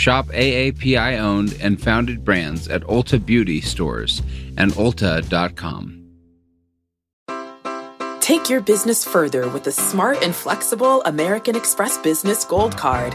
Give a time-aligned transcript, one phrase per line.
[0.00, 4.22] Shop AAPI owned and founded brands at Ulta Beauty stores
[4.56, 5.98] and Ulta.com.
[8.20, 13.14] Take your business further with the smart and flexible American Express Business Gold Card.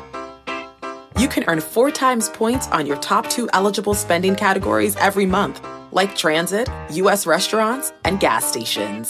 [1.18, 5.66] You can earn four times points on your top two eligible spending categories every month,
[5.92, 7.26] like transit, U.S.
[7.26, 9.10] restaurants, and gas stations.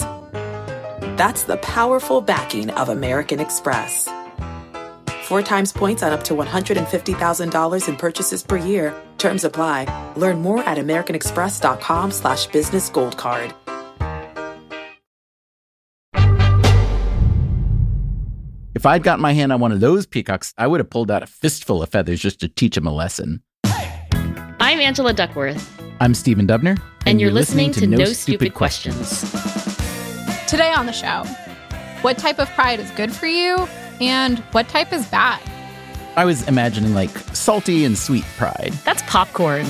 [1.20, 4.08] That's the powerful backing of American Express.
[5.26, 8.94] Four times points on up to $150,000 in purchases per year.
[9.18, 10.14] Terms apply.
[10.16, 13.52] Learn more at americanexpress.com slash business gold card.
[18.76, 21.24] If I'd gotten my hand on one of those peacocks, I would have pulled out
[21.24, 23.42] a fistful of feathers just to teach him a lesson.
[24.60, 25.82] I'm Angela Duckworth.
[26.00, 26.78] I'm Stephen Dubner.
[26.78, 29.32] And, and you're, you're listening, listening, to, No, Stupid, Stupid questions.
[29.32, 30.46] questions.
[30.46, 31.24] Today on the show,
[32.04, 33.68] what type of pride is good for you
[34.02, 35.42] and what type is bad?
[36.16, 38.74] I was imagining like salty and sweet pride.
[38.86, 39.66] That's popcorn.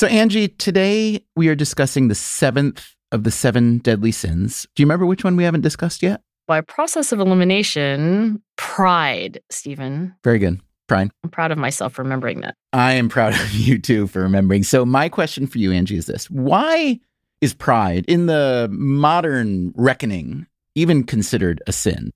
[0.00, 4.66] So, Angie, today we are discussing the seventh of the seven deadly sins.
[4.74, 6.22] Do you remember which one we haven't discussed yet?
[6.46, 10.14] By process of elimination, pride, Stephen.
[10.24, 10.58] Very good.
[10.88, 11.10] Pride.
[11.22, 12.54] I'm proud of myself for remembering that.
[12.72, 14.62] I am proud of you too for remembering.
[14.62, 16.98] So, my question for you, Angie, is this Why
[17.40, 22.12] is pride in the modern reckoning even considered a sin?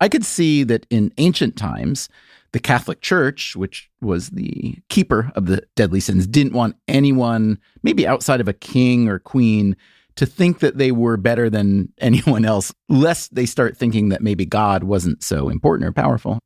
[0.00, 2.08] I could see that in ancient times,
[2.52, 8.06] the Catholic Church, which was the keeper of the deadly sins, didn't want anyone, maybe
[8.06, 9.76] outside of a king or queen,
[10.16, 14.44] to think that they were better than anyone else, lest they start thinking that maybe
[14.44, 16.38] God wasn't so important or powerful.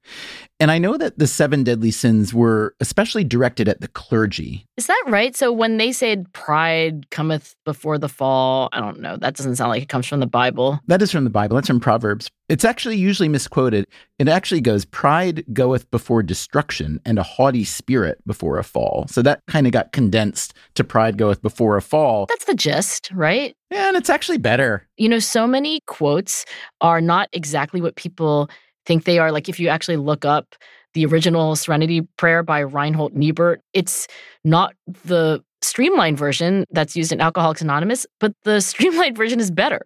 [0.62, 4.64] And I know that the seven deadly sins were especially directed at the clergy.
[4.76, 5.34] Is that right?
[5.34, 9.16] So when they said pride cometh before the fall, I don't know.
[9.16, 10.78] That doesn't sound like it comes from the Bible.
[10.86, 11.56] That is from the Bible.
[11.56, 12.30] That's from Proverbs.
[12.48, 13.88] It's actually usually misquoted.
[14.20, 19.06] It actually goes, Pride goeth before destruction, and a haughty spirit before a fall.
[19.08, 22.26] So that kind of got condensed to pride goeth before a fall.
[22.28, 23.56] That's the gist, right?
[23.72, 24.86] Yeah, and it's actually better.
[24.96, 26.44] You know, so many quotes
[26.80, 28.48] are not exactly what people
[28.86, 29.32] think they are.
[29.32, 30.54] Like if you actually look up
[30.94, 34.06] the original Serenity Prayer by Reinhold Niebuhr, it's
[34.44, 39.82] not the streamlined version that's used in Alcoholics Anonymous, but the streamlined version is better.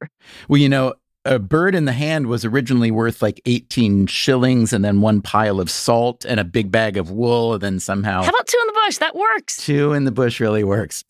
[0.49, 0.95] Well, you know,
[1.27, 5.61] a bird in the hand was originally worth like 18 shillings and then one pile
[5.61, 8.67] of salt and a big bag of wool and then somehow How about two in
[8.69, 8.99] the bush?
[8.99, 9.65] That works.
[9.65, 11.05] Two in the bush really works.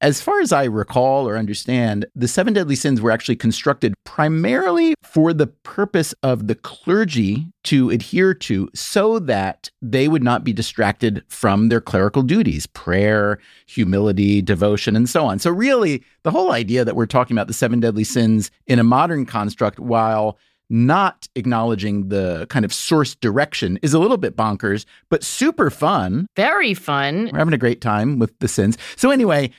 [0.00, 4.94] As far as I recall or understand, the seven deadly sins were actually constructed primarily
[5.02, 10.52] for the purpose of the clergy to adhere to so that they would not be
[10.52, 15.38] distracted from their clerical duties, prayer, humility, devotion and so on.
[15.38, 18.84] So really, the whole idea that we're talking about the seven deadly sins in a
[18.84, 20.38] modern construct while
[20.72, 26.26] not acknowledging the kind of source direction is a little bit bonkers, but super fun.
[26.34, 27.28] Very fun.
[27.30, 28.78] We're having a great time with the sins.
[28.96, 29.50] So, anyway,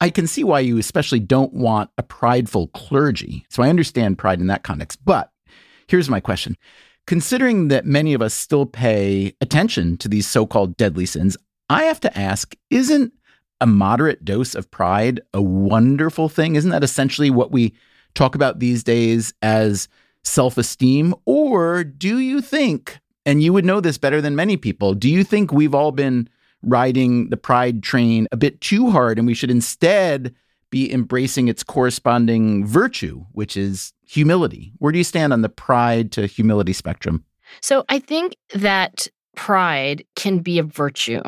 [0.00, 3.46] I can see why you especially don't want a prideful clergy.
[3.48, 4.98] So, I understand pride in that context.
[5.04, 5.32] But
[5.86, 6.56] here's my question
[7.06, 11.38] Considering that many of us still pay attention to these so called deadly sins,
[11.70, 13.14] I have to ask isn't
[13.60, 16.56] a moderate dose of pride a wonderful thing?
[16.56, 17.72] Isn't that essentially what we
[18.14, 19.88] talk about these days as
[20.24, 21.14] self esteem?
[21.24, 25.24] Or do you think, and you would know this better than many people, do you
[25.24, 26.28] think we've all been
[26.62, 30.34] riding the pride train a bit too hard and we should instead
[30.70, 34.72] be embracing its corresponding virtue, which is humility?
[34.78, 37.24] Where do you stand on the pride to humility spectrum?
[37.60, 41.22] So I think that pride can be a virtue.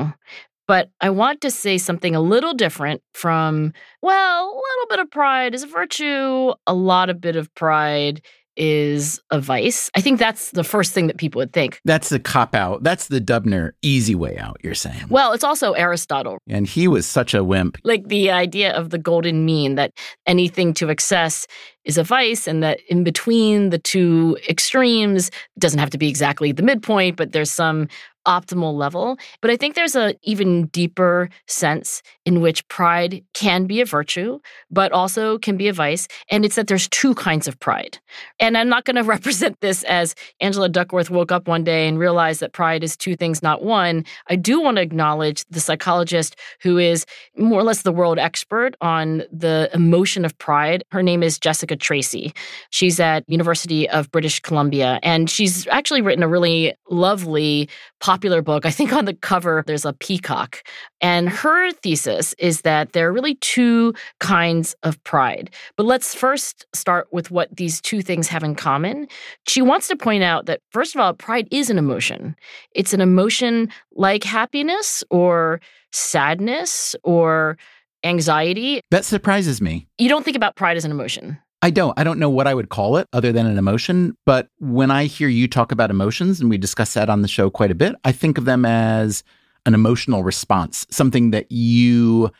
[0.70, 3.72] But I want to say something a little different from,
[4.02, 8.22] well, a little bit of pride is a virtue, a lot of bit of pride
[8.56, 9.90] is a vice.
[9.96, 11.80] I think that's the first thing that people would think.
[11.84, 12.84] That's the cop out.
[12.84, 15.06] That's the Dubner easy way out, you're saying.
[15.08, 16.38] Well, it's also Aristotle.
[16.48, 17.78] And he was such a wimp.
[17.82, 19.92] Like the idea of the golden mean that
[20.24, 21.48] anything to excess
[21.84, 26.52] is a vice and that in between the two extremes doesn't have to be exactly
[26.52, 27.88] the midpoint, but there's some
[28.26, 29.18] optimal level.
[29.40, 34.38] But I think there's a even deeper sense in which pride can be a virtue,
[34.70, 36.06] but also can be a vice.
[36.30, 37.98] And it's that there's two kinds of pride.
[38.38, 41.98] And I'm not going to represent this as Angela Duckworth woke up one day and
[41.98, 44.04] realized that pride is two things, not one.
[44.28, 47.06] I do want to acknowledge the psychologist who is
[47.36, 50.84] more or less the world expert on the emotion of pride.
[50.90, 52.32] Her name is Jessica Tracy.
[52.70, 57.68] She's at University of British Columbia, and she's actually written a really lovely
[58.10, 58.66] popular book.
[58.66, 60.64] I think on the cover there's a peacock.
[61.00, 65.48] And her thesis is that there are really two kinds of pride.
[65.76, 69.06] But let's first start with what these two things have in common.
[69.46, 72.34] She wants to point out that, first of all, pride is an emotion.
[72.72, 75.60] It's an emotion like happiness or
[75.92, 77.58] sadness or
[78.02, 78.80] anxiety.
[78.90, 79.86] That surprises me.
[79.98, 81.38] You don't think about pride as an emotion.
[81.62, 81.98] I don't.
[81.98, 84.16] I don't know what I would call it other than an emotion.
[84.24, 87.50] But when I hear you talk about emotions, and we discuss that on the show
[87.50, 89.22] quite a bit, I think of them as
[89.66, 92.32] an emotional response, something that you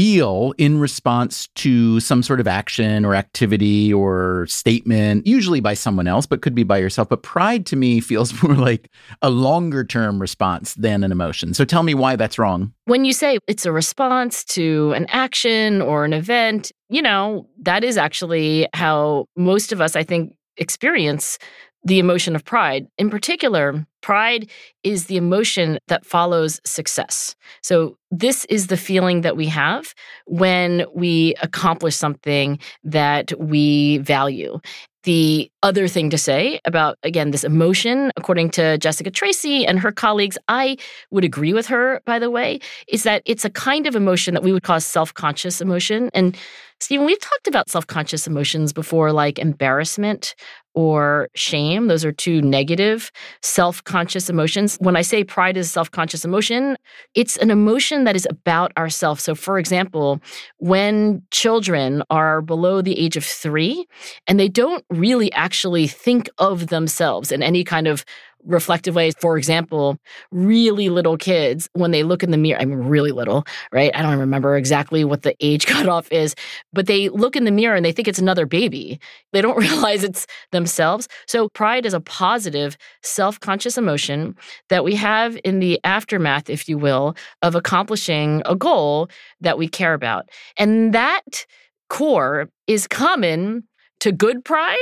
[0.00, 6.08] feel in response to some sort of action or activity or statement, usually by someone
[6.08, 7.06] else, but could be by yourself.
[7.10, 8.88] But pride to me feels more like
[9.20, 11.52] a longer term response than an emotion.
[11.52, 12.72] So tell me why that's wrong.
[12.86, 17.84] When you say it's a response to an action or an event, you know, that
[17.84, 21.38] is actually how most of us, I think, experience
[21.84, 22.86] the emotion of pride.
[22.98, 24.50] In particular, pride
[24.82, 27.34] is the emotion that follows success.
[27.62, 29.94] So, this is the feeling that we have
[30.26, 34.60] when we accomplish something that we value.
[35.04, 39.92] The other thing to say about, again, this emotion, according to Jessica Tracy and her
[39.92, 40.76] colleagues, I
[41.10, 44.42] would agree with her, by the way, is that it's a kind of emotion that
[44.42, 46.10] we would call self conscious emotion.
[46.12, 46.36] And
[46.80, 50.34] Stephen, we've talked about self conscious emotions before, like embarrassment
[50.74, 51.88] or shame.
[51.88, 53.10] Those are two negative
[53.42, 54.76] self conscious emotions.
[54.80, 56.76] When I say pride is a self conscious emotion,
[57.14, 59.22] it's an emotion that is about ourselves.
[59.22, 60.20] So, for example,
[60.58, 63.86] when children are below the age of three
[64.26, 68.04] and they don't really actually think of themselves in any kind of
[68.44, 69.14] reflective ways.
[69.20, 69.98] For example,
[70.30, 73.94] really little kids, when they look in the mirror, I mean, really little, right?
[73.94, 76.34] I don't remember exactly what the age cutoff is,
[76.72, 79.00] but they look in the mirror and they think it's another baby.
[79.32, 81.08] They don't realize it's themselves.
[81.26, 84.36] So, pride is a positive, self conscious emotion
[84.68, 89.08] that we have in the aftermath, if you will, of accomplishing a goal
[89.40, 90.28] that we care about.
[90.56, 91.46] And that
[91.88, 93.64] core is common
[94.00, 94.76] to good pride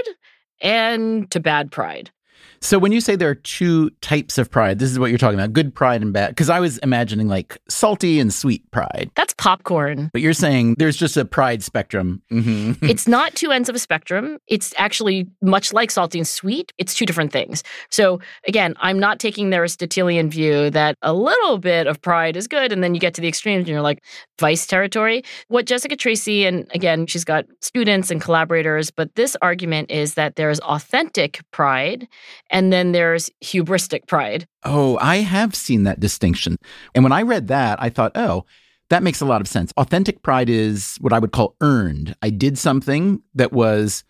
[0.61, 2.11] and to bad pride.
[2.61, 5.39] So when you say there are two types of pride, this is what you're talking
[5.39, 6.31] about, good pride and bad.
[6.31, 9.11] Because I was imagining like salty and sweet pride.
[9.15, 10.11] That's popcorn.
[10.13, 12.23] But you're saying there's just a pride spectrum.
[12.31, 12.85] Mm-hmm.
[12.87, 14.39] it's not two ends of a spectrum.
[14.47, 16.73] It's actually much like salty and sweet.
[16.79, 17.63] It's two different things.
[17.91, 22.47] So again, I'm not taking the Aristotelian view that a little bit of pride is
[22.47, 24.03] good, and then you get to the extremes and you're like
[24.39, 25.23] vice territory.
[25.49, 30.37] What Jessica Tracy and again, she's got students and collaborators, but this argument is that
[30.37, 32.09] there is authentic pride
[32.51, 34.47] and then there's hubristic pride.
[34.65, 36.57] Oh, I have seen that distinction.
[36.95, 38.45] And when I read that, I thought, oh,
[38.91, 39.73] that makes a lot of sense.
[39.77, 42.15] Authentic pride is what I would call earned.
[42.23, 44.05] I did something that was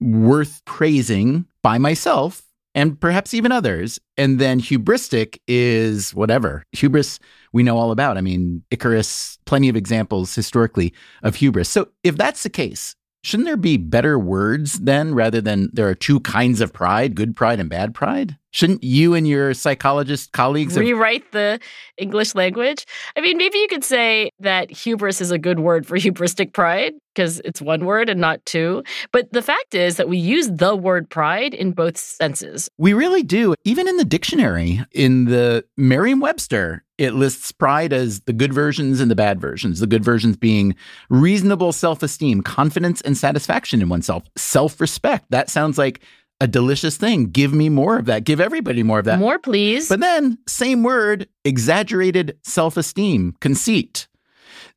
[0.00, 2.42] worth praising by myself
[2.74, 3.98] and perhaps even others.
[4.16, 6.62] And then hubristic is whatever.
[6.72, 7.18] Hubris,
[7.52, 8.18] we know all about.
[8.18, 10.92] I mean, Icarus, plenty of examples historically
[11.22, 11.68] of hubris.
[11.68, 12.94] So if that's the case,
[13.28, 17.36] Shouldn't there be better words then rather than there are two kinds of pride, good
[17.36, 18.38] pride and bad pride?
[18.52, 21.60] Shouldn't you and your psychologist colleagues have- rewrite the
[21.98, 22.86] English language?
[23.18, 26.94] I mean, maybe you could say that hubris is a good word for hubristic pride
[27.14, 28.82] because it's one word and not two.
[29.12, 32.70] But the fact is that we use the word pride in both senses.
[32.78, 33.54] We really do.
[33.64, 39.00] Even in the dictionary, in the Merriam Webster, it lists pride as the good versions
[39.00, 39.80] and the bad versions.
[39.80, 40.74] The good versions being
[41.08, 45.26] reasonable self esteem, confidence, and satisfaction in oneself, self respect.
[45.30, 46.00] That sounds like
[46.40, 47.26] a delicious thing.
[47.26, 48.24] Give me more of that.
[48.24, 49.18] Give everybody more of that.
[49.18, 49.88] More, please.
[49.88, 54.08] But then, same word, exaggerated self esteem, conceit.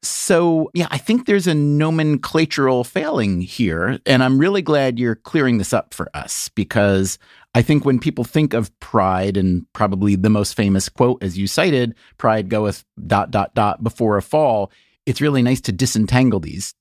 [0.04, 4.00] So, yeah, I think there's a nomenclatural failing here.
[4.08, 7.20] And I'm really glad you're clearing this up for us because
[7.54, 11.48] I think when people think of pride, and probably the most famous quote, as you
[11.48, 14.72] cited, pride goeth dot, dot, dot before a fall,
[15.06, 16.74] it's really nice to disentangle these.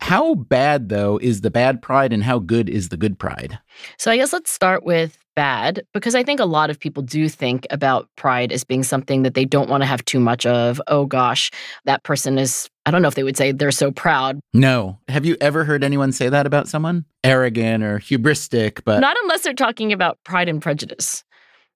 [0.00, 3.58] How bad, though, is the bad pride and how good is the good pride?
[3.98, 7.28] So I guess let's start with bad because I think a lot of people do
[7.28, 10.82] think about pride as being something that they don't want to have too much of.
[10.88, 11.52] Oh gosh,
[11.84, 14.40] that person is, I don't know if they would say they're so proud.
[14.52, 14.98] No.
[15.06, 17.04] Have you ever heard anyone say that about someone?
[17.22, 18.98] Arrogant or hubristic, but.
[18.98, 21.22] Not unless they're talking about pride and prejudice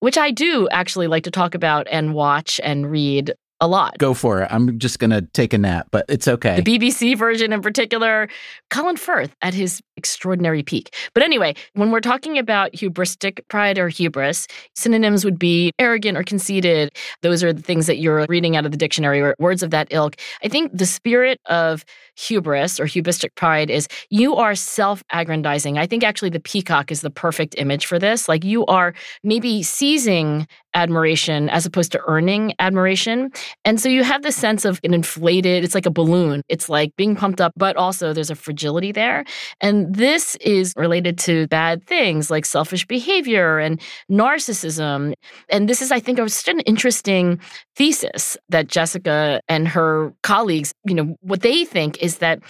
[0.03, 3.97] which I do actually like to talk about and watch and read a lot.
[3.97, 4.49] Go for it.
[4.51, 6.61] I'm just going to take a nap, but it's okay.
[6.61, 8.29] The BBC version in particular,
[8.71, 10.93] Colin Firth at his extraordinary peak.
[11.15, 16.25] But anyway, when we're talking about hubristic pride or hubris, synonyms would be arrogant or
[16.25, 16.91] conceited.
[17.23, 19.87] Those are the things that you're reading out of the dictionary or words of that
[19.93, 20.17] ilk.
[20.43, 21.85] I think the spirit of
[22.17, 25.79] hubris or hubristic pride is you are self aggrandizing.
[25.79, 28.29] I think actually the peacock is the perfect image for this.
[28.29, 33.31] Like you are maybe seizing admiration as opposed to earning admiration.
[33.65, 36.43] And so you have this sense of an inflated, it's like a balloon.
[36.49, 39.25] It's like being pumped up, but also there's a fragility there.
[39.61, 45.15] And this is related to bad things like selfish behavior and narcissism.
[45.51, 47.41] And this is, I think, such an interesting
[47.77, 52.41] thesis that Jessica and her colleagues, you know, what they think is that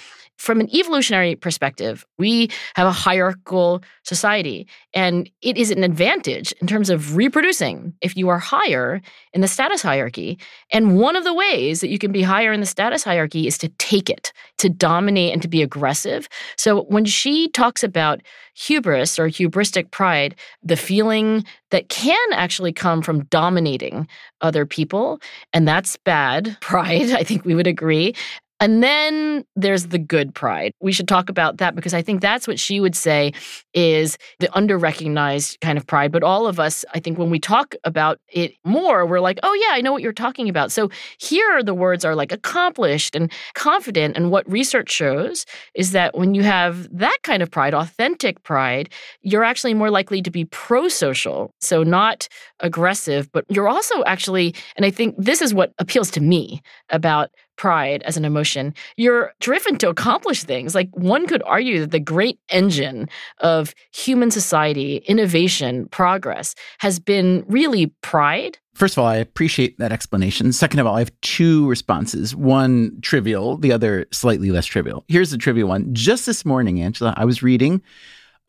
[0.43, 6.67] from an evolutionary perspective, we have a hierarchical society, and it is an advantage in
[6.67, 9.01] terms of reproducing if you are higher
[9.33, 10.41] in the status hierarchy.
[10.73, 13.57] And one of the ways that you can be higher in the status hierarchy is
[13.59, 16.29] to take it, to dominate, and to be aggressive.
[16.57, 18.21] So when she talks about
[18.55, 24.09] hubris or hubristic pride, the feeling that can actually come from dominating
[24.41, 25.21] other people,
[25.53, 28.15] and that's bad pride, I think we would agree.
[28.63, 30.73] And then there's the good pride.
[30.81, 33.33] We should talk about that because I think that's what she would say
[33.75, 36.13] is the underrecognized kind of pride.
[36.13, 39.53] But all of us, I think when we talk about it more, we're like, oh,
[39.55, 40.71] yeah, I know what you're talking about.
[40.71, 44.17] So here the words are like accomplished and confident.
[44.17, 48.91] And what research shows is that when you have that kind of pride, authentic pride,
[49.23, 51.53] you're actually more likely to be pro social.
[51.61, 52.29] So not
[52.61, 57.31] aggressive, but you're also actually, and I think this is what appeals to me about
[57.57, 60.75] pride as an emotion, you're driven to accomplish things.
[60.75, 67.45] Like one could argue that the great engine of human society, innovation, progress has been
[67.47, 68.59] really pride.
[68.75, 70.53] First of all, I appreciate that explanation.
[70.53, 75.05] Second of all, I have two responses one trivial, the other slightly less trivial.
[75.09, 75.93] Here's the trivial one.
[75.95, 77.83] Just this morning, Angela, I was reading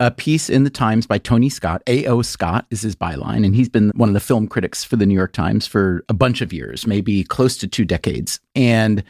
[0.00, 1.82] a piece in the Times by Tony Scott.
[1.86, 2.22] A.O.
[2.22, 5.14] Scott is his byline, and he's been one of the film critics for the New
[5.14, 8.40] York Times for a bunch of years, maybe close to two decades.
[8.54, 9.04] And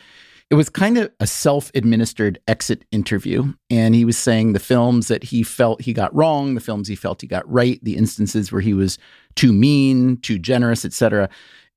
[0.51, 3.53] it was kind of a self administered exit interview.
[3.71, 6.95] And he was saying the films that he felt he got wrong, the films he
[6.95, 8.99] felt he got right, the instances where he was
[9.35, 11.29] too mean, too generous, etc.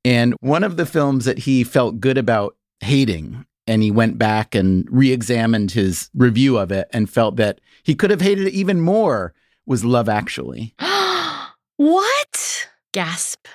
[0.06, 4.56] And one of the films that he felt good about hating and he went back
[4.56, 8.80] and re-examined his review of it and felt that he could have hated it even
[8.80, 9.34] more
[9.66, 10.74] was Love Actually.
[11.78, 12.68] what?
[12.94, 13.46] Gasp.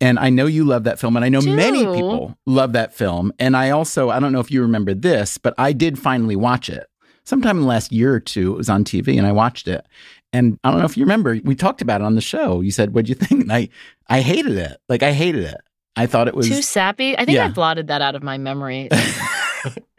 [0.00, 3.32] And I know you love that film, and I know many people love that film.
[3.38, 6.68] And I also, I don't know if you remember this, but I did finally watch
[6.68, 6.86] it.
[7.24, 9.86] Sometime in the last year or two, it was on TV, and I watched it.
[10.32, 12.60] And I don't know if you remember, we talked about it on the show.
[12.60, 13.68] You said, "What'd you think?" And I,
[14.08, 14.78] I hated it.
[14.88, 15.60] Like I hated it.
[15.94, 17.16] I thought it was too sappy.
[17.16, 17.46] I think yeah.
[17.46, 18.88] I blotted that out of my memory.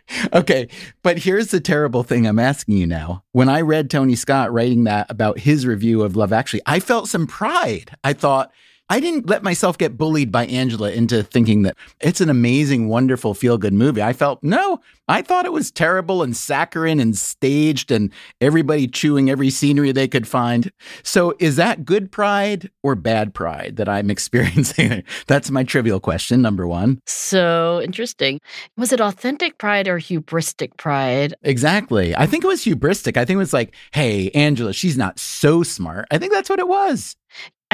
[0.34, 0.68] okay,
[1.02, 3.24] but here's the terrible thing I'm asking you now.
[3.32, 7.08] When I read Tony Scott writing that about his review of Love Actually, I felt
[7.10, 7.96] some pride.
[8.04, 8.52] I thought,
[8.94, 13.34] I didn't let myself get bullied by Angela into thinking that it's an amazing, wonderful,
[13.34, 14.04] feel good movie.
[14.04, 19.32] I felt, no, I thought it was terrible and saccharine and staged and everybody chewing
[19.32, 20.72] every scenery they could find.
[21.02, 25.04] So is that good pride or bad pride that I'm experiencing?
[25.26, 27.02] That's my trivial question, number one.
[27.08, 28.42] So interesting.
[28.78, 31.34] Was it authentic pride or hubristic pride?
[31.42, 32.16] Exactly.
[32.16, 33.18] I think it was hubristic.
[33.18, 36.06] I think it was like, hey, Angela, she's not so smart.
[36.12, 37.16] I think that's what it was.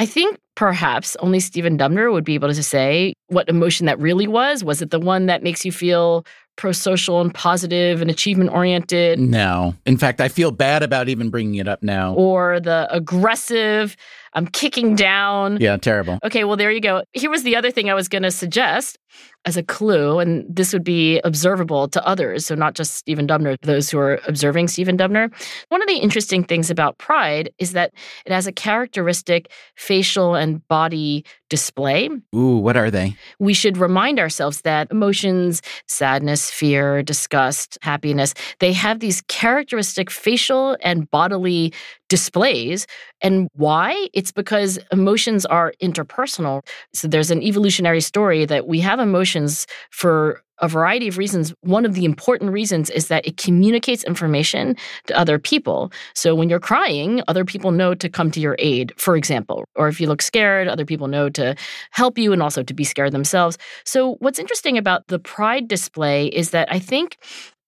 [0.00, 4.26] I think perhaps only Stephen Dubner would be able to say what emotion that really
[4.26, 4.64] was.
[4.64, 6.24] Was it the one that makes you feel
[6.60, 9.18] pro social and positive and achievement oriented?
[9.18, 9.74] No.
[9.86, 12.14] In fact, I feel bad about even bringing it up now.
[12.14, 13.96] Or the aggressive,
[14.34, 15.56] I'm kicking down.
[15.58, 16.18] Yeah, terrible.
[16.22, 17.02] Okay, well, there you go.
[17.14, 18.98] Here was the other thing I was going to suggest
[19.46, 23.56] as a clue, and this would be observable to others, so not just Stephen Dubner,
[23.62, 25.32] those who are observing Stephen Dubner.
[25.70, 27.94] One of the interesting things about pride is that
[28.26, 32.08] it has a characteristic facial and body display.
[32.34, 33.16] Ooh, what are they?
[33.38, 40.78] We should remind ourselves that emotions, sadness, fear, disgust, happiness, they have these characteristic facial
[40.80, 41.74] and bodily
[42.10, 42.86] displays.
[43.22, 44.08] And why?
[44.12, 46.66] It's because emotions are interpersonal.
[46.92, 51.54] So there's an evolutionary story that we have emotions for a variety of reasons.
[51.62, 54.76] One of the important reasons is that it communicates information
[55.06, 55.90] to other people.
[56.14, 59.64] So when you're crying, other people know to come to your aid, for example.
[59.76, 61.54] Or if you look scared, other people know to
[61.92, 63.56] help you and also to be scared themselves.
[63.84, 67.16] So what's interesting about the pride display is that I think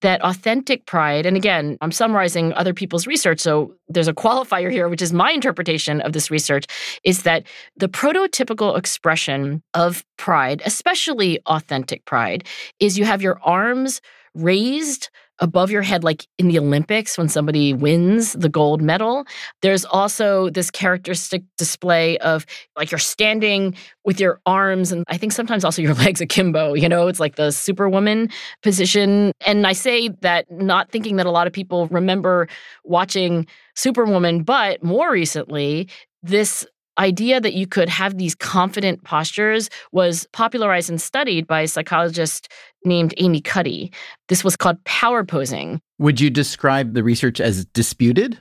[0.02, 4.88] that authentic pride, and again, I'm summarizing other people's research, so there's a qualifier here,
[4.88, 6.66] which is my interpretation of this research,
[7.04, 7.44] is that
[7.76, 12.46] the prototypical expression of pride, especially authentic pride,
[12.78, 14.00] is you have your arms
[14.34, 15.10] raised
[15.42, 19.24] above your head, like in the Olympics when somebody wins the gold medal.
[19.60, 22.46] There's also this characteristic display of
[22.76, 26.88] like you're standing with your arms and I think sometimes also your legs akimbo, you
[26.88, 28.30] know, it's like the superwoman
[28.62, 29.32] position.
[29.44, 32.48] And I say that not thinking that a lot of people remember
[32.84, 35.88] watching Superwoman, but more recently,
[36.22, 36.64] this
[36.98, 42.48] idea that you could have these confident postures was popularized and studied by a psychologist
[42.84, 43.92] named Amy Cuddy.
[44.28, 45.80] This was called power posing.
[45.98, 48.38] Would you describe the research as disputed?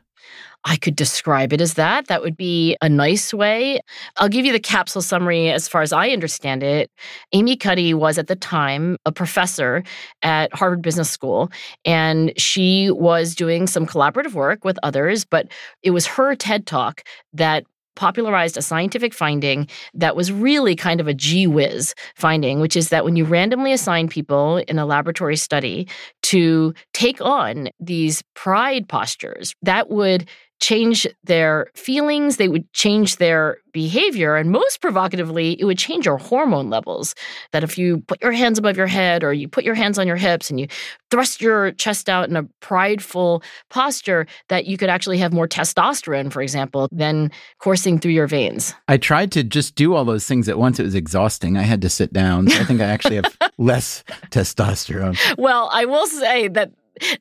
[0.63, 2.08] I could describe it as that.
[2.08, 3.79] That would be a nice way.
[4.17, 6.91] I'll give you the capsule summary as far as I understand it.
[7.34, 9.84] Amy Cuddy was at the time a professor
[10.22, 11.51] at Harvard Business School,
[11.84, 15.48] and she was doing some collaborative work with others, but
[15.81, 17.01] it was her TED talk
[17.34, 17.65] that
[17.96, 22.90] popularized a scientific finding that was really kind of a gee whiz finding, which is
[22.90, 25.88] that when you randomly assign people in a laboratory study
[26.24, 30.28] to take on these pride postures, that would
[30.62, 36.18] change their feelings, they would change their behavior, and most provocatively, it would change your
[36.18, 37.15] hormone levels.
[37.51, 40.08] That if you put your hands above your head or you put your hands on
[40.08, 40.68] your hips and you
[41.10, 46.32] thrust your chest out in a prideful posture, that you could actually have more testosterone,
[46.32, 48.74] for example, than coursing through your veins.
[48.88, 50.80] I tried to just do all those things at once.
[50.80, 51.58] It was exhausting.
[51.58, 52.50] I had to sit down.
[52.50, 55.18] So I think I actually have less testosterone.
[55.38, 56.72] Well, I will say that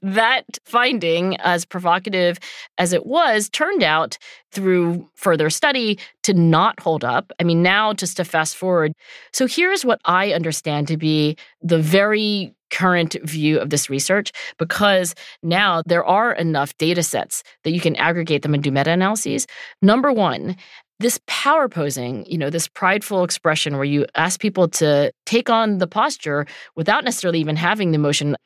[0.03, 2.39] that finding, as provocative
[2.79, 4.19] as it was, turned out
[4.53, 7.33] through further study to not hold up.
[7.41, 8.93] I mean, now just to fast forward.
[9.33, 15.15] So here's what I understand to be the very current view of this research because
[15.43, 19.47] now there are enough data sets that you can aggregate them and do meta analyses.
[19.83, 20.57] Number one,
[21.01, 25.79] this power posing, you know, this prideful expression where you ask people to take on
[25.79, 28.37] the posture without necessarily even having the emotion,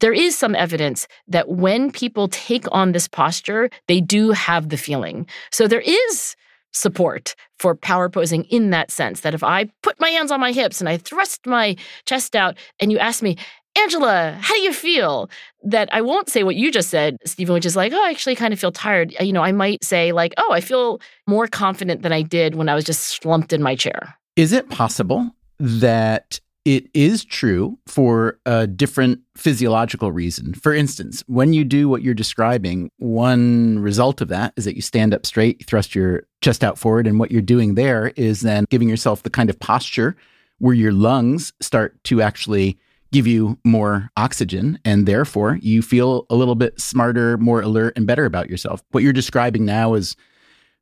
[0.00, 4.76] there is some evidence that when people take on this posture, they do have the
[4.76, 5.26] feeling.
[5.52, 6.34] So there is
[6.72, 10.52] support for power posing in that sense that if I put my hands on my
[10.52, 11.76] hips and I thrust my
[12.06, 13.36] chest out and you ask me,
[13.78, 15.30] Angela, how do you feel?
[15.62, 18.34] That I won't say what you just said, Stephen, which is like, oh, I actually
[18.34, 19.14] kind of feel tired.
[19.20, 22.54] Uh, you know, I might say, like, oh, I feel more confident than I did
[22.54, 24.14] when I was just slumped in my chair.
[24.36, 30.52] Is it possible that it is true for a different physiological reason.
[30.52, 34.82] For instance, when you do what you're describing, one result of that is that you
[34.82, 38.42] stand up straight, you thrust your chest out forward, and what you're doing there is
[38.42, 40.16] then giving yourself the kind of posture
[40.58, 42.78] where your lungs start to actually
[43.12, 48.06] give you more oxygen and therefore you feel a little bit smarter, more alert and
[48.06, 48.82] better about yourself.
[48.90, 50.16] What you're describing now is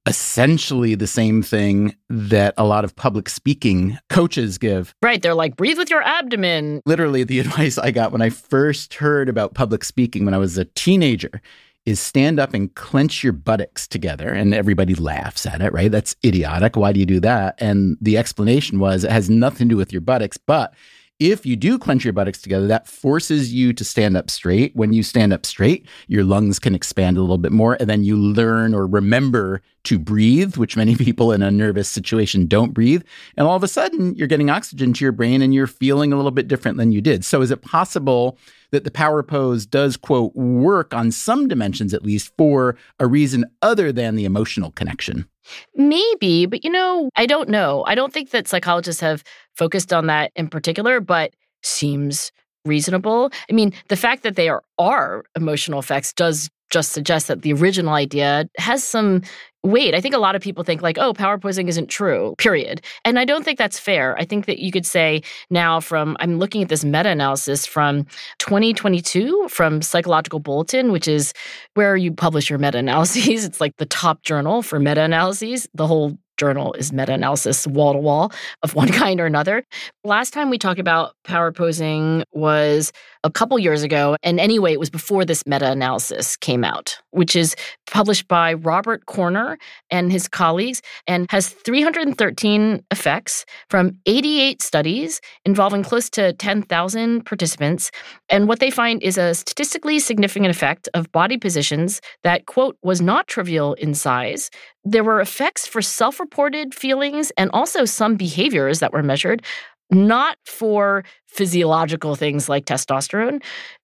[0.07, 4.95] essentially the same thing that a lot of public speaking coaches give.
[5.03, 5.21] Right.
[5.21, 6.81] They're like, breathe with your abdomen.
[6.87, 10.57] Literally, the advice I got when I first heard about public speaking when I was
[10.57, 11.43] a teenager
[11.85, 14.29] is stand up and clench your buttocks together.
[14.29, 15.91] And everybody laughs at it, right?
[15.91, 16.77] That's idiotic.
[16.77, 17.55] Why do you do that?
[17.59, 20.75] And the explanation was it has nothing to do with your buttocks, but
[21.19, 24.75] if you do clench your buttocks together, that forces you to stand up straight.
[24.77, 28.05] When you stand up straight, your lungs can expand a little bit more, and then
[28.05, 33.03] you learn or remember to breathe, which many people in a nervous situation don't breathe.
[33.37, 36.17] And all of a sudden, you're getting oxygen to your brain and you're feeling a
[36.17, 37.25] little bit different than you did.
[37.25, 38.39] So, is it possible
[38.71, 43.45] that the power pose does, quote, work on some dimensions at least for a reason
[43.63, 45.29] other than the emotional connection?
[45.75, 47.85] Maybe, but you know, I don't know.
[47.87, 49.25] I don't think that psychologists have
[49.57, 52.31] focused on that in particular, but seems
[52.65, 53.31] reasonable.
[53.51, 57.53] I mean, the fact that they are, are emotional effects does just suggest that the
[57.55, 59.23] original idea has some
[59.71, 59.95] weight.
[59.95, 62.83] I think a lot of people think like, oh, power posing isn't true, period.
[63.05, 64.17] And I don't think that's fair.
[64.19, 68.05] I think that you could say now from I'm looking at this meta-analysis from
[68.39, 71.33] 2022 from Psychological Bulletin, which is
[71.75, 73.29] where you publish your meta-analyses.
[73.49, 75.69] It's like the top journal for meta-analyses.
[75.73, 79.65] The whole journal is meta analysis wall to wall of one kind or another.
[80.05, 82.93] Last time we talked about power posing was
[83.25, 84.17] a couple years ago.
[84.23, 89.07] And anyway, it was before this meta analysis came out, which is published by Robert
[89.07, 89.57] Körner
[89.91, 97.91] and his colleagues and has 313 effects from 88 studies involving close to 10,000 participants.
[98.29, 103.01] And what they find is a statistically significant effect of body positions that, quote, was
[103.01, 104.51] not trivial in size.
[104.85, 109.43] There were effects for self reported feelings and also some behaviors that were measured
[109.91, 113.43] not for physiological things like testosterone.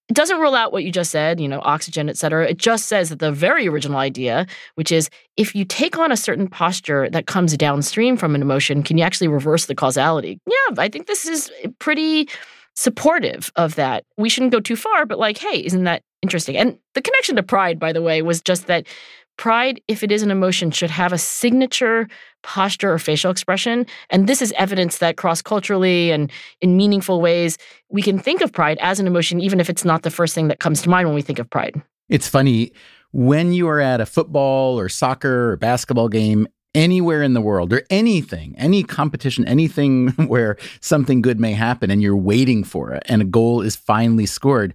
[0.09, 2.47] it doesn't rule out what you just said, you know, oxygen, et cetera.
[2.47, 6.17] It just says that the very original idea, which is if you take on a
[6.17, 10.39] certain posture that comes downstream from an emotion, can you actually reverse the causality?
[10.45, 12.29] Yeah, I think this is pretty
[12.75, 14.03] supportive of that.
[14.17, 16.57] We shouldn't go too far, but like, hey, isn't that interesting?
[16.57, 18.85] And the connection to pride, by the way, was just that
[19.37, 22.07] pride, if it is an emotion, should have a signature
[22.43, 23.85] posture or facial expression.
[24.09, 27.57] And this is evidence that cross culturally and in meaningful ways,
[27.89, 30.47] we can think of pride as an emotion, even if it's not the first thing
[30.49, 31.81] that comes to mind when we think of pride.
[32.07, 32.71] It's funny
[33.11, 37.71] when you are at a football or soccer or basketball game anywhere in the world
[37.73, 43.01] or anything, any competition, anything where something good may happen and you're waiting for it
[43.05, 44.73] and a goal is finally scored,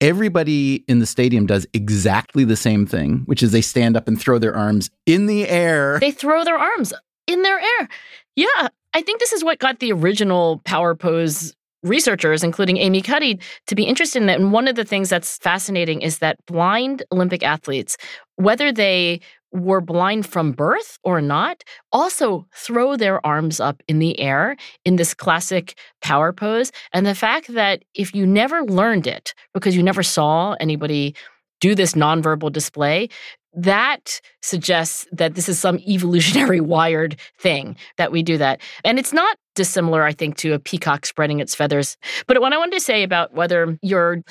[0.00, 4.20] everybody in the stadium does exactly the same thing, which is they stand up and
[4.20, 5.98] throw their arms in the air.
[6.00, 6.92] They throw their arms
[7.26, 7.88] in their air.
[8.36, 8.68] Yeah.
[8.92, 13.74] I think this is what got the original power pose researchers, including Amy Cuddy, to
[13.74, 14.40] be interested in it.
[14.40, 17.96] And one of the things that's fascinating is that blind Olympic athletes,
[18.36, 19.20] whether they
[19.52, 24.96] were blind from birth or not also throw their arms up in the air in
[24.96, 26.70] this classic power pose.
[26.92, 31.14] And the fact that if you never learned it because you never saw anybody
[31.60, 33.08] do this nonverbal display,
[33.52, 38.60] that suggests that this is some evolutionary wired thing that we do that.
[38.84, 41.98] And it's not dissimilar, I think, to a peacock spreading its feathers.
[42.26, 44.22] But what I wanted to say about whether you're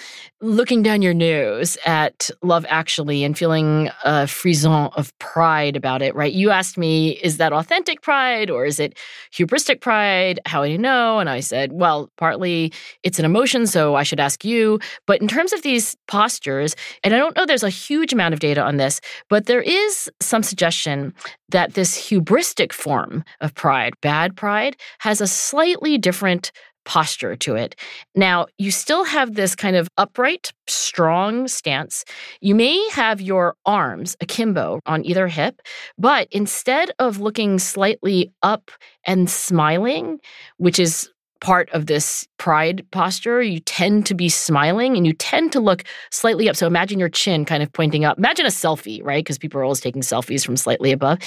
[0.41, 6.15] looking down your nose at Love Actually and feeling a frisson of pride about it,
[6.15, 6.33] right?
[6.33, 8.97] You asked me, is that authentic pride or is it
[9.31, 10.39] hubristic pride?
[10.47, 11.19] How do you know?
[11.19, 14.79] And I said, well, partly it's an emotion, so I should ask you.
[15.05, 18.39] But in terms of these postures, and I don't know there's a huge amount of
[18.39, 21.13] data on this, but there is some suggestion
[21.49, 26.51] that this hubristic form of pride, bad pride, has a slightly different
[26.85, 27.75] posture to it.
[28.15, 32.03] Now, you still have this kind of upright, strong stance.
[32.41, 35.61] You may have your arms akimbo on either hip,
[35.97, 38.71] but instead of looking slightly up
[39.05, 40.19] and smiling,
[40.57, 41.09] which is
[41.41, 45.83] part of this pride posture, you tend to be smiling and you tend to look
[46.11, 46.55] slightly up.
[46.55, 48.17] So imagine your chin kind of pointing up.
[48.17, 49.23] Imagine a selfie, right?
[49.23, 51.19] Because people are always taking selfies from slightly above.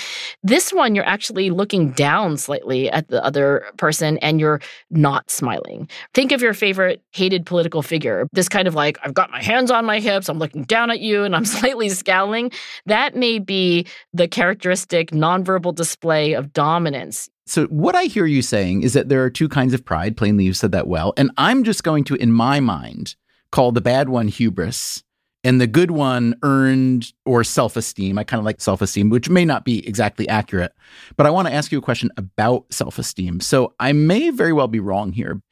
[0.42, 5.88] This one, you're actually looking down slightly at the other person and you're not smiling.
[6.14, 8.26] Think of your favorite hated political figure.
[8.32, 11.00] This kind of like, I've got my hands on my hips, I'm looking down at
[11.00, 12.50] you, and I'm slightly scowling.
[12.86, 17.28] That may be the characteristic nonverbal display of dominance.
[17.46, 20.16] So, what I hear you saying is that there are two kinds of pride.
[20.16, 21.12] Plainly, you've said that well.
[21.16, 23.16] And I'm just going to, in my mind,
[23.50, 25.02] call the bad one hubris
[25.44, 28.16] and the good one earned or self esteem.
[28.16, 30.72] I kind of like self esteem, which may not be exactly accurate.
[31.16, 33.40] But I want to ask you a question about self esteem.
[33.40, 35.42] So, I may very well be wrong here.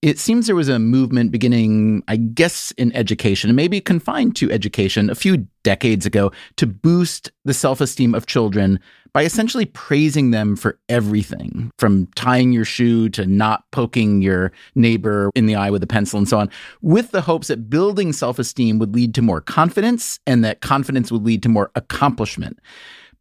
[0.00, 5.10] It seems there was a movement beginning, I guess, in education, maybe confined to education
[5.10, 8.80] a few decades ago to boost the self esteem of children
[9.12, 15.30] by essentially praising them for everything from tying your shoe to not poking your neighbor
[15.34, 16.50] in the eye with a pencil and so on,
[16.82, 21.10] with the hopes that building self esteem would lead to more confidence and that confidence
[21.10, 22.58] would lead to more accomplishment.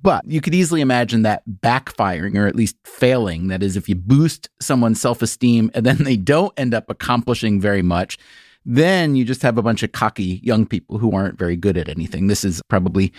[0.01, 3.47] But you could easily imagine that backfiring or at least failing.
[3.47, 7.59] That is, if you boost someone's self esteem and then they don't end up accomplishing
[7.59, 8.17] very much,
[8.65, 11.89] then you just have a bunch of cocky young people who aren't very good at
[11.89, 12.27] anything.
[12.27, 13.13] This is probably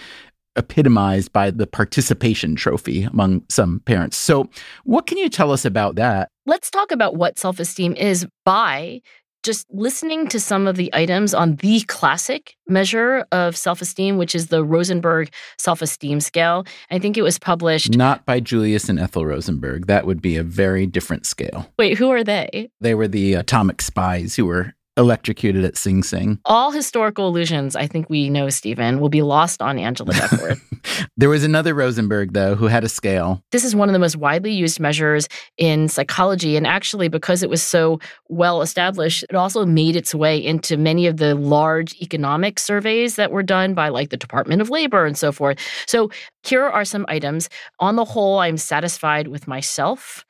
[0.59, 4.16] epitomized by the participation trophy among some parents.
[4.16, 4.51] So,
[4.85, 6.31] what can you tell us about that?
[6.44, 9.01] Let's talk about what self esteem is by
[9.42, 14.35] just listening to some of the items on the classic measure of self esteem, which
[14.35, 16.66] is the Rosenberg self esteem scale.
[16.90, 17.97] I think it was published.
[17.97, 19.87] Not by Julius and Ethel Rosenberg.
[19.87, 21.73] That would be a very different scale.
[21.79, 22.71] Wait, who are they?
[22.81, 26.39] They were the atomic spies who were electrocuted at Sing Sing.
[26.45, 30.63] All historical illusions, I think we know, Stephen, will be lost on Angela Duckworth.
[31.17, 33.43] there was another Rosenberg, though, who had a scale.
[33.53, 36.57] This is one of the most widely used measures in psychology.
[36.57, 41.07] And actually, because it was so well established, it also made its way into many
[41.07, 45.17] of the large economic surveys that were done by, like, the Department of Labor and
[45.17, 45.59] so forth.
[45.87, 46.11] So
[46.43, 47.49] here are some items.
[47.79, 50.27] On the whole, I'm satisfied with myself.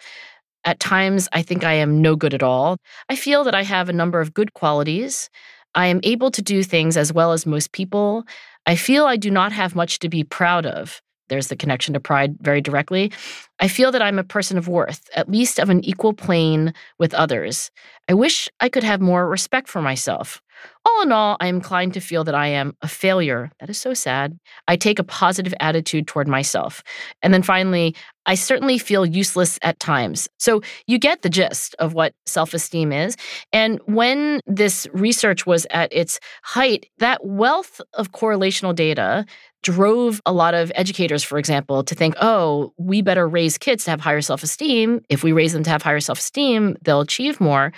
[0.65, 2.79] At times, I think I am no good at all.
[3.09, 5.31] I feel that I have a number of good qualities.
[5.75, 8.25] I am able to do things as well as most people.
[8.67, 11.01] I feel I do not have much to be proud of.
[11.29, 13.13] There's the connection to pride very directly.
[13.61, 17.15] I feel that I'm a person of worth, at least of an equal plane with
[17.15, 17.71] others.
[18.09, 20.41] I wish I could have more respect for myself.
[20.85, 23.51] All in all, I am inclined to feel that I am a failure.
[23.61, 24.39] That is so sad.
[24.67, 26.83] I take a positive attitude toward myself.
[27.23, 27.95] And then finally,
[28.27, 30.29] I certainly feel useless at times.
[30.39, 33.17] So you get the gist of what self esteem is.
[33.53, 39.27] And when this research was at its height, that wealth of correlational data
[39.63, 43.93] drove a lot of educators, for example, to think, oh, we better raise kids to
[43.93, 45.01] have higher self esteem.
[45.09, 47.73] If we raise them to have higher self esteem, they'll achieve more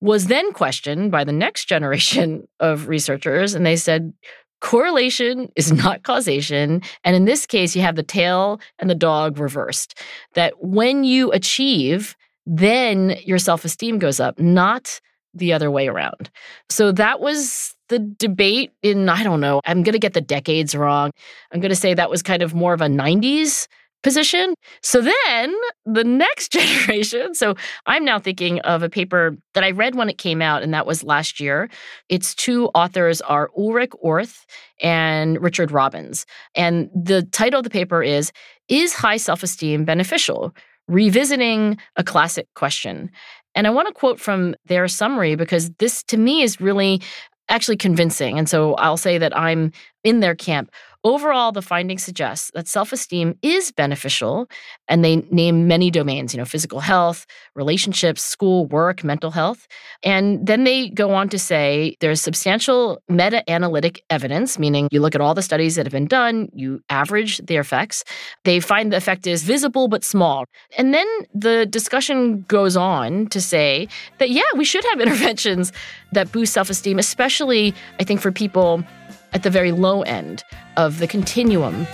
[0.00, 4.12] was then questioned by the next generation of researchers, and they said,
[4.60, 6.82] correlation is not causation.
[7.04, 9.98] And in this case, you have the tail and the dog reversed.
[10.34, 12.14] That when you achieve,
[12.46, 15.00] then your self esteem goes up, not
[15.32, 16.30] the other way around.
[16.68, 20.74] So that was the debate in, I don't know, I'm going to get the decades
[20.74, 21.10] wrong.
[21.52, 23.66] I'm going to say that was kind of more of a 90s
[24.02, 24.54] position.
[24.82, 27.54] So then the next generation, so
[27.86, 30.86] I'm now thinking of a paper that I read when it came out, and that
[30.86, 31.68] was last year.
[32.08, 34.46] Its two authors are Ulrich Orth
[34.82, 36.26] and Richard Robins.
[36.54, 38.32] And the title of the paper is
[38.68, 40.54] Is High Self Esteem Beneficial?
[40.88, 43.10] Revisiting a Classic Question.
[43.54, 47.00] And I want to quote from their summary because this to me is really
[47.48, 48.38] actually convincing.
[48.38, 49.72] And so I'll say that I'm
[50.04, 50.70] in their camp.
[51.02, 54.50] Overall, the findings suggest that self esteem is beneficial,
[54.86, 59.66] and they name many domains, you know, physical health, relationships, school, work, mental health.
[60.02, 65.14] And then they go on to say there's substantial meta analytic evidence, meaning you look
[65.14, 68.04] at all the studies that have been done, you average the effects.
[68.44, 70.44] They find the effect is visible but small.
[70.76, 75.72] And then the discussion goes on to say that, yeah, we should have interventions
[76.12, 78.84] that boost self esteem, especially, I think, for people
[79.32, 80.44] at the very low end
[80.76, 81.86] of the continuum.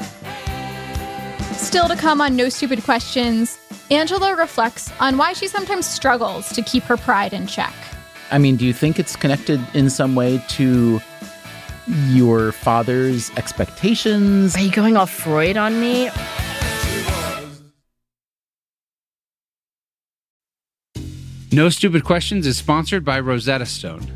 [1.53, 3.59] Still to come on No Stupid Questions,
[3.90, 7.75] Angela reflects on why she sometimes struggles to keep her pride in check.
[8.31, 11.01] I mean, do you think it's connected in some way to
[12.09, 14.57] your father's expectations?
[14.57, 16.11] Are you going all Freud on me?
[21.53, 24.15] No Stupid Questions is sponsored by Rosetta Stone.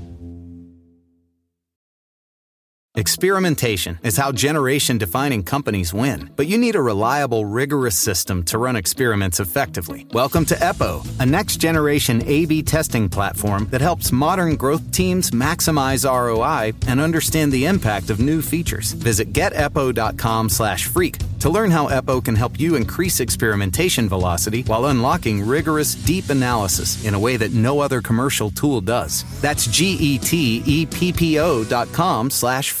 [2.95, 8.57] Experimentation is how generation defining companies win, but you need a reliable, rigorous system to
[8.57, 10.05] run experiments effectively.
[10.11, 15.31] Welcome to Eppo, a next generation A B testing platform that helps modern growth teams
[15.31, 18.91] maximize ROI and understand the impact of new features.
[18.91, 24.87] Visit geteppo.com slash freak to learn how Eppo can help you increase experimentation velocity while
[24.87, 29.23] unlocking rigorous, deep analysis in a way that no other commercial tool does.
[29.39, 32.80] That's G E T E P P O dot com slash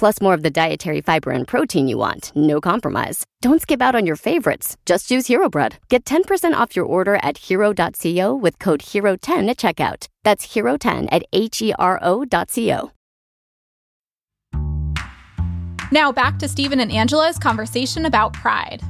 [0.00, 3.26] Plus more of the dietary fiber and protein you want, no compromise.
[3.42, 4.78] Don't skip out on your favorites.
[4.86, 5.76] Just use Hero Bread.
[5.90, 10.06] Get 10% off your order at hero.co with code HERO10 at checkout.
[10.24, 12.92] That's HERO10 at H E R O.co.
[15.92, 18.82] Now back to Stephen and Angela's conversation about pride.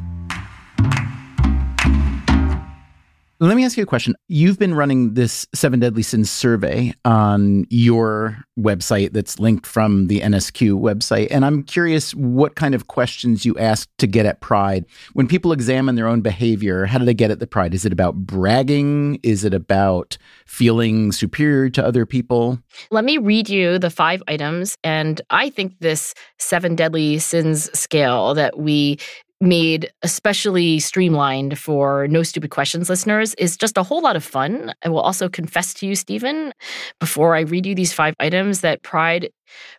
[3.43, 4.15] Let me ask you a question.
[4.29, 10.21] You've been running this Seven Deadly Sins survey on your website that's linked from the
[10.21, 11.29] NSQ website.
[11.31, 14.85] And I'm curious what kind of questions you ask to get at pride.
[15.15, 17.73] When people examine their own behavior, how do they get at the pride?
[17.73, 19.19] Is it about bragging?
[19.23, 22.59] Is it about feeling superior to other people?
[22.91, 24.77] Let me read you the five items.
[24.85, 28.99] And I think this Seven Deadly Sins scale that we
[29.41, 34.73] made especially streamlined for no stupid questions listeners is just a whole lot of fun.
[34.85, 36.53] I will also confess to you, Stephen,
[36.99, 39.31] before I read you these five items, that pride,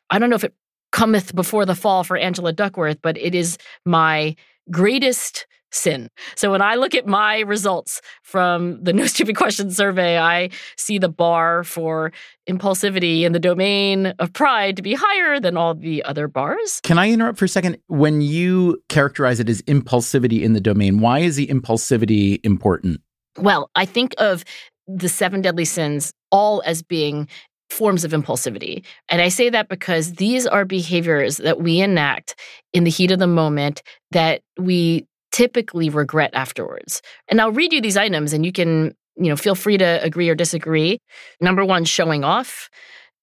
[0.10, 0.54] I don't know if it
[0.92, 4.36] cometh before the fall for Angela Duckworth, but it is my
[4.72, 6.10] greatest sin.
[6.36, 10.98] So when I look at my results from the No Stupid Questions survey, I see
[10.98, 12.12] the bar for
[12.50, 16.82] impulsivity in the domain of pride to be higher than all the other bars.
[16.84, 17.78] Can I interrupt for a second?
[17.88, 23.02] When you characterize it as impulsivity in the domain, why is the impulsivity important?
[23.38, 24.44] Well, I think of
[24.88, 27.28] the seven deadly sins all as being
[27.70, 28.84] forms of impulsivity.
[29.08, 32.36] And I say that because these are behaviors that we enact
[32.74, 33.82] in the heat of the moment
[34.12, 37.02] that we typically regret afterwards.
[37.28, 40.30] And I'll read you these items and you can, you know, feel free to agree
[40.30, 41.00] or disagree.
[41.40, 42.70] Number 1, showing off.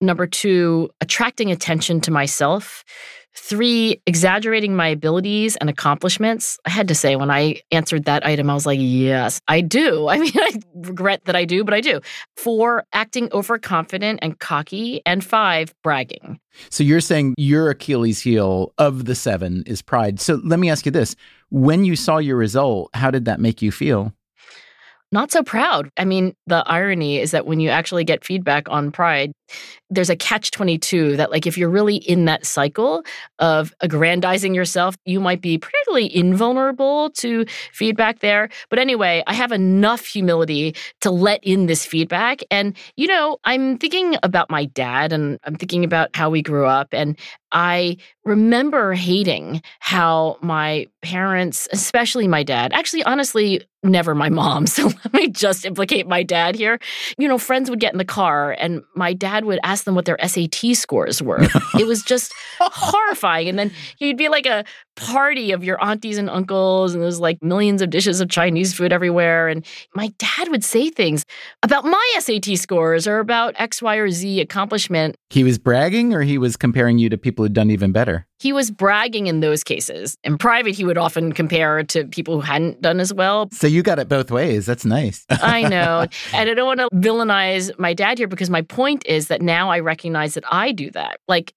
[0.01, 2.85] Number 2, attracting attention to myself.
[3.35, 6.59] Three, exaggerating my abilities and accomplishments.
[6.65, 10.09] I had to say, when I answered that item, I was like, yes, I do.
[10.09, 12.01] I mean, I regret that I do, but I do.
[12.37, 15.03] Four, acting overconfident and cocky.
[15.07, 16.41] And five, bragging.
[16.71, 20.21] So you're saying your Achilles heel of the seven is pride.
[20.21, 21.15] So let me ask you this
[21.51, 24.13] when you saw your result, how did that make you feel?
[25.11, 25.91] Not so proud.
[25.97, 29.33] I mean, the irony is that when you actually get feedback on pride,
[29.91, 33.03] there's a catch 22 that like if you're really in that cycle
[33.39, 39.53] of aggrandizing yourself you might be particularly invulnerable to feedback there but anyway i have
[39.53, 45.13] enough humility to let in this feedback and you know i'm thinking about my dad
[45.13, 47.19] and i'm thinking about how we grew up and
[47.51, 47.97] I
[48.29, 54.67] remember hating how my parents, especially my dad, actually, honestly, never my mom.
[54.79, 56.79] So let me just implicate my dad here.
[57.17, 60.05] You know, friends would get in the car and my dad would ask them what
[60.05, 61.41] their SAT scores were.
[61.79, 63.49] it was just horrifying.
[63.49, 64.65] And then he'd be like a
[64.95, 68.93] party of your aunties and uncles, and there's like millions of dishes of Chinese food
[68.93, 69.49] everywhere.
[69.49, 69.65] And
[69.95, 71.25] my dad would say things
[71.63, 75.17] about my SAT scores or about X, Y, or Z accomplishment.
[75.31, 78.18] He was bragging or he was comparing you to people who'd done even better?
[78.39, 80.17] He was bragging in those cases.
[80.23, 83.49] In private, he would often compare to people who hadn't done as well.
[83.53, 84.67] So you got it both ways.
[84.67, 85.27] That's nice.
[85.29, 86.07] I know.
[86.33, 89.71] And I don't want to villainize my dad here because my point is that now
[89.71, 91.21] I recognize that I do that.
[91.27, 91.53] Like,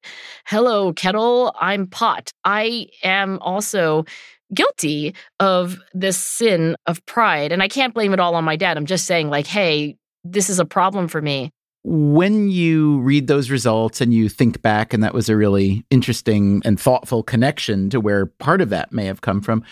[0.45, 2.31] hello, kettle, I'm pot.
[2.43, 4.05] I am also
[4.53, 7.51] guilty of this sin of pride.
[7.51, 8.77] And I can't blame it all on my dad.
[8.77, 11.51] I'm just saying, like, hey, this is a problem for me
[11.83, 16.61] when you read those results and you think back, and that was a really interesting
[16.63, 19.63] and thoughtful connection to where part of that may have come from,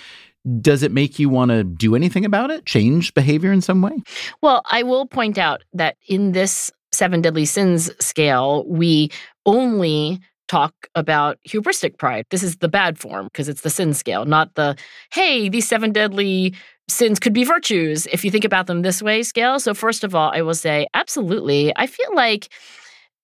[0.62, 4.02] does it make you want to do anything about it, change behavior in some way?
[4.41, 9.12] Well, I will point out that in this seven deadly sins scale, we
[9.45, 12.26] only talk about hubristic pride.
[12.32, 14.76] This is the bad form because it's the sin scale, not the,
[15.12, 16.56] hey, these seven deadly
[16.89, 19.60] sins could be virtues if you think about them this way scale.
[19.60, 21.71] So, first of all, I will say absolutely.
[21.75, 22.49] I feel like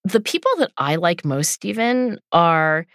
[0.03, 2.85] the people that I like most, Stephen, are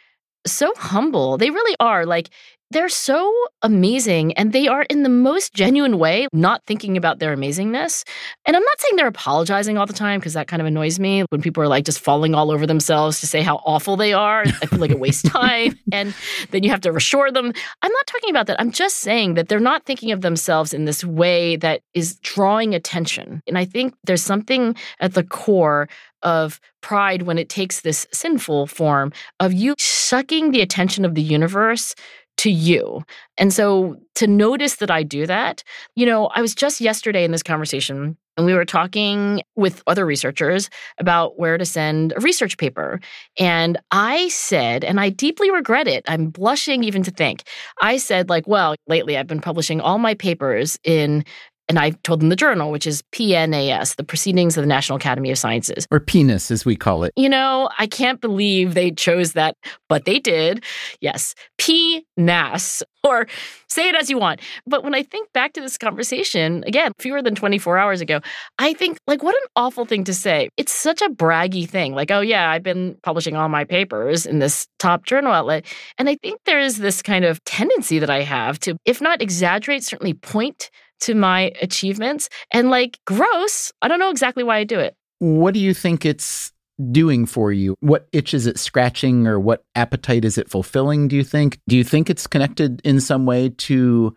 [0.47, 1.37] so humble.
[1.37, 2.07] They really are.
[2.07, 2.31] Like,
[2.71, 7.37] they're so amazing and they are in the most genuine way not thinking about their
[7.37, 8.05] amazingness.
[8.47, 11.25] And i'm not saying they're apologizing all the time because that kind of annoys me
[11.31, 14.43] when people are like just falling all over themselves to say how awful they are.
[14.47, 16.15] I feel like it wastes time and
[16.51, 17.53] then you have to reassure them.
[17.83, 18.61] I'm not talking about that.
[18.61, 22.75] I'm just saying that they're not thinking of themselves in this way that is drawing
[22.75, 23.43] attention.
[23.47, 25.89] And i think there's something at the core
[26.23, 31.23] of pride when it takes this sinful form of you sucking the attention of the
[31.23, 31.95] universe
[32.41, 33.03] to you.
[33.37, 35.63] And so to notice that I do that,
[35.95, 40.07] you know, I was just yesterday in this conversation and we were talking with other
[40.07, 42.99] researchers about where to send a research paper.
[43.39, 47.43] And I said, and I deeply regret it, I'm blushing even to think,
[47.83, 51.25] I said, like, well, lately I've been publishing all my papers in
[51.71, 55.31] and I told them the journal, which is PNAS, the Proceedings of the National Academy
[55.31, 55.87] of Sciences.
[55.93, 57.13] Or penis, as we call it.
[57.15, 59.57] You know, I can't believe they chose that,
[59.89, 60.65] but they did.
[61.01, 63.29] Yes, PNAS, or
[63.69, 64.41] say it as you want.
[64.67, 68.21] But when I think back to this conversation, again, fewer than 24 hours ago,
[68.59, 70.49] I think, like, what an awful thing to say.
[70.57, 71.95] It's such a braggy thing.
[71.95, 75.67] Like, oh, yeah, I've been publishing all my papers in this top journal outlet.
[75.99, 79.23] And I think there is this kind of tendency that I have to, if not
[79.23, 80.69] exaggerate, certainly point
[81.01, 82.29] to my achievements.
[82.53, 83.73] And like, gross.
[83.83, 84.97] I don't know exactly why I do it.
[85.19, 86.53] What do you think it's
[86.91, 87.77] doing for you?
[87.81, 91.59] What itch is it scratching or what appetite is it fulfilling, do you think?
[91.69, 94.15] Do you think it's connected in some way to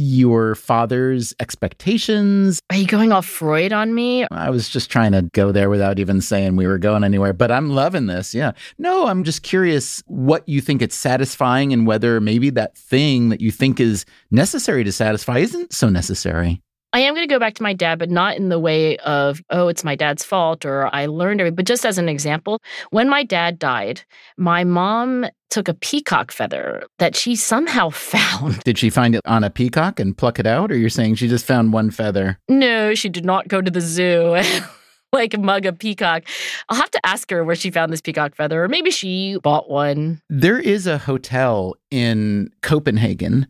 [0.00, 2.60] your father's expectations?
[2.70, 4.24] Are you going off Freud on me?
[4.30, 7.50] I was just trying to go there without even saying we were going anywhere, but
[7.50, 8.32] I'm loving this.
[8.32, 8.52] Yeah.
[8.78, 13.40] No, I'm just curious what you think it's satisfying and whether maybe that thing that
[13.40, 16.62] you think is necessary to satisfy isn't so necessary.
[16.92, 19.42] I am going to go back to my dad, but not in the way of,
[19.50, 21.56] oh, it's my dad's fault or I learned everything.
[21.56, 24.02] But just as an example, when my dad died,
[24.38, 28.60] my mom took a peacock feather that she somehow found.
[28.64, 30.72] Did she find it on a peacock and pluck it out?
[30.72, 32.38] Or you're saying she just found one feather?
[32.48, 34.40] No, she did not go to the zoo.
[35.12, 36.24] like mug a peacock.
[36.68, 39.70] I'll have to ask her where she found this peacock feather, or maybe she bought
[39.70, 40.20] one.
[40.28, 43.46] There is a hotel in Copenhagen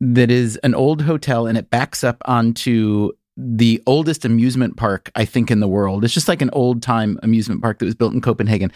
[0.00, 5.24] that is an old hotel and it backs up onto the oldest amusement park, I
[5.24, 6.04] think, in the world.
[6.04, 8.72] It's just like an old time amusement park that was built in Copenhagen.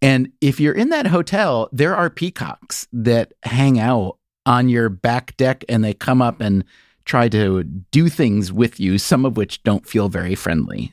[0.00, 5.36] And if you're in that hotel, there are peacocks that hang out on your back
[5.36, 6.64] deck and they come up and
[7.04, 10.92] try to do things with you, some of which don't feel very friendly.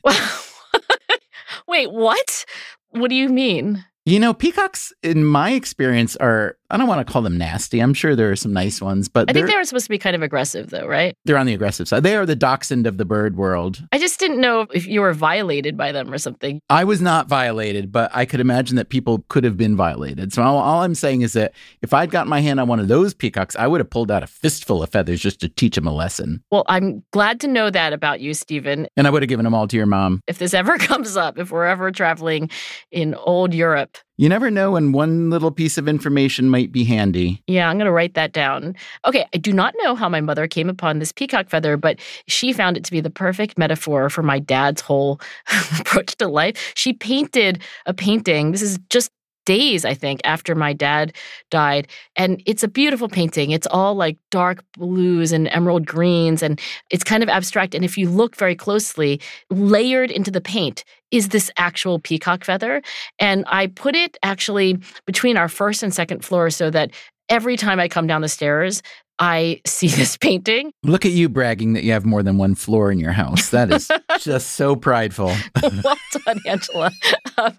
[1.68, 2.44] Wait, what?
[2.90, 3.84] What do you mean?
[4.04, 7.80] You know, peacocks, in my experience, are I don't want to call them nasty.
[7.80, 9.98] I'm sure there are some nice ones, but I think they were supposed to be
[9.98, 11.14] kind of aggressive, though, right?
[11.26, 12.02] They're on the aggressive side.
[12.02, 13.86] They are the dachshund of the bird world.
[13.92, 16.60] I just didn't know if you were violated by them or something.
[16.70, 20.32] I was not violated, but I could imagine that people could have been violated.
[20.32, 21.52] So all, all I'm saying is that
[21.82, 24.22] if I'd got my hand on one of those peacocks, I would have pulled out
[24.22, 26.42] a fistful of feathers just to teach them a lesson.
[26.50, 28.86] Well, I'm glad to know that about you, Stephen.
[28.96, 30.22] And I would have given them all to your mom.
[30.26, 32.48] If this ever comes up, if we're ever traveling
[32.90, 37.42] in old Europe, you never know when one little piece of information might be handy.
[37.46, 38.76] Yeah, I'm going to write that down.
[39.06, 41.98] Okay, I do not know how my mother came upon this peacock feather, but
[42.28, 45.20] she found it to be the perfect metaphor for my dad's whole
[45.80, 46.72] approach to life.
[46.76, 48.52] She painted a painting.
[48.52, 49.10] This is just
[49.44, 51.14] days, I think, after my dad
[51.50, 51.88] died.
[52.16, 53.50] And it's a beautiful painting.
[53.50, 57.74] It's all like dark blues and emerald greens, and it's kind of abstract.
[57.74, 59.20] And if you look very closely,
[59.50, 62.82] layered into the paint is this actual peacock feather.
[63.18, 66.90] And I put it actually between our first and second floor so that
[67.28, 68.82] every time I come down the stairs,
[69.18, 70.72] I see this painting.
[70.82, 73.50] Look at you bragging that you have more than one floor in your house.
[73.50, 73.88] That is
[74.20, 75.32] just so prideful.
[75.62, 76.90] well done, Angela.
[77.38, 77.58] Um,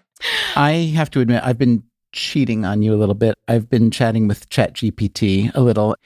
[0.56, 3.36] I have to admit, I've been cheating on you a little bit.
[3.48, 5.96] I've been chatting with ChatGPT a little,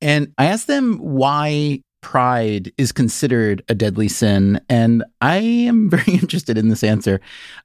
[0.00, 4.60] and I asked them why pride is considered a deadly sin.
[4.68, 7.18] And I am very interested in this answer.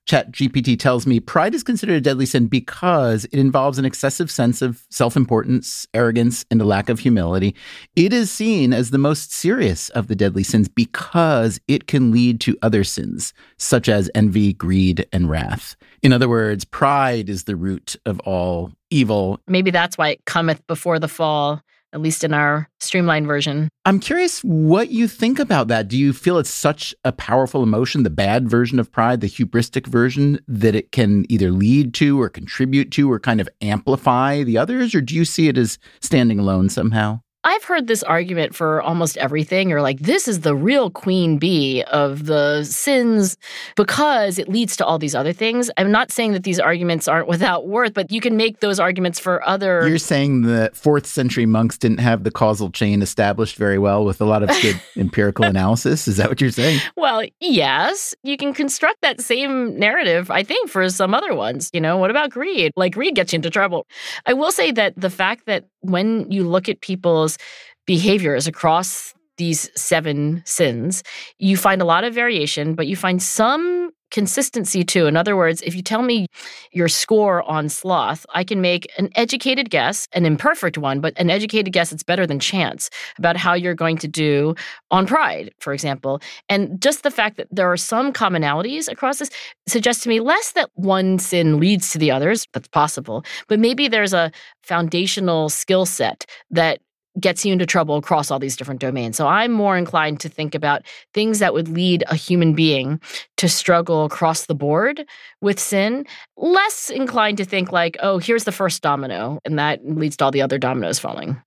[0.07, 4.61] ChatGPT tells me pride is considered a deadly sin because it involves an excessive sense
[4.61, 7.53] of self importance, arrogance, and a lack of humility.
[7.97, 12.39] It is seen as the most serious of the deadly sins because it can lead
[12.41, 15.75] to other sins, such as envy, greed, and wrath.
[16.01, 19.41] In other words, pride is the root of all evil.
[19.47, 21.61] Maybe that's why it cometh before the fall
[21.93, 23.69] at least in our streamlined version.
[23.85, 25.87] I'm curious what you think about that.
[25.87, 29.87] Do you feel it's such a powerful emotion, the bad version of pride, the hubristic
[29.87, 34.57] version, that it can either lead to or contribute to or kind of amplify the
[34.57, 34.93] others?
[34.93, 37.21] Or do you see it as standing alone somehow?
[37.45, 39.69] I've heard this argument for almost everything.
[39.69, 43.37] You're like, this is the real queen bee of the sins
[43.77, 45.71] because it leads to all these other things.
[45.77, 49.19] I'm not saying that these arguments aren't without worth, but you can make those arguments
[49.19, 49.87] for other.
[49.87, 54.19] You're saying the fourth century monks didn't have the causal chain established very well with
[54.19, 56.09] a lot of good empirical analysis.
[56.09, 56.81] Is that what you're saying?
[56.97, 58.13] Well, yes.
[58.23, 61.69] You can construct that same narrative, I think, for some other ones.
[61.71, 62.73] You know, what about greed?
[62.75, 63.87] Like, greed gets you into trouble.
[64.25, 67.37] I will say that the fact that when you look at people's
[67.85, 71.01] behaviors across these seven sins,
[71.37, 75.05] you find a lot of variation, but you find some consistency too.
[75.05, 76.27] In other words, if you tell me
[76.71, 81.29] your score on sloth, I can make an educated guess, an imperfect one, but an
[81.29, 84.55] educated guess that's better than chance about how you're going to do
[84.91, 86.21] on pride, for example.
[86.49, 89.29] And just the fact that there are some commonalities across this
[89.67, 93.87] suggests to me less that one sin leads to the others, that's possible, but maybe
[93.87, 94.31] there's a
[94.63, 96.79] foundational skill set that
[97.19, 99.17] gets you into trouble across all these different domains.
[99.17, 102.99] So I'm more inclined to think about things that would lead a human being
[103.37, 105.05] to struggle across the board
[105.41, 106.05] with sin,
[106.37, 110.31] less inclined to think like, oh, here's the first domino, and that leads to all
[110.31, 111.41] the other dominoes falling.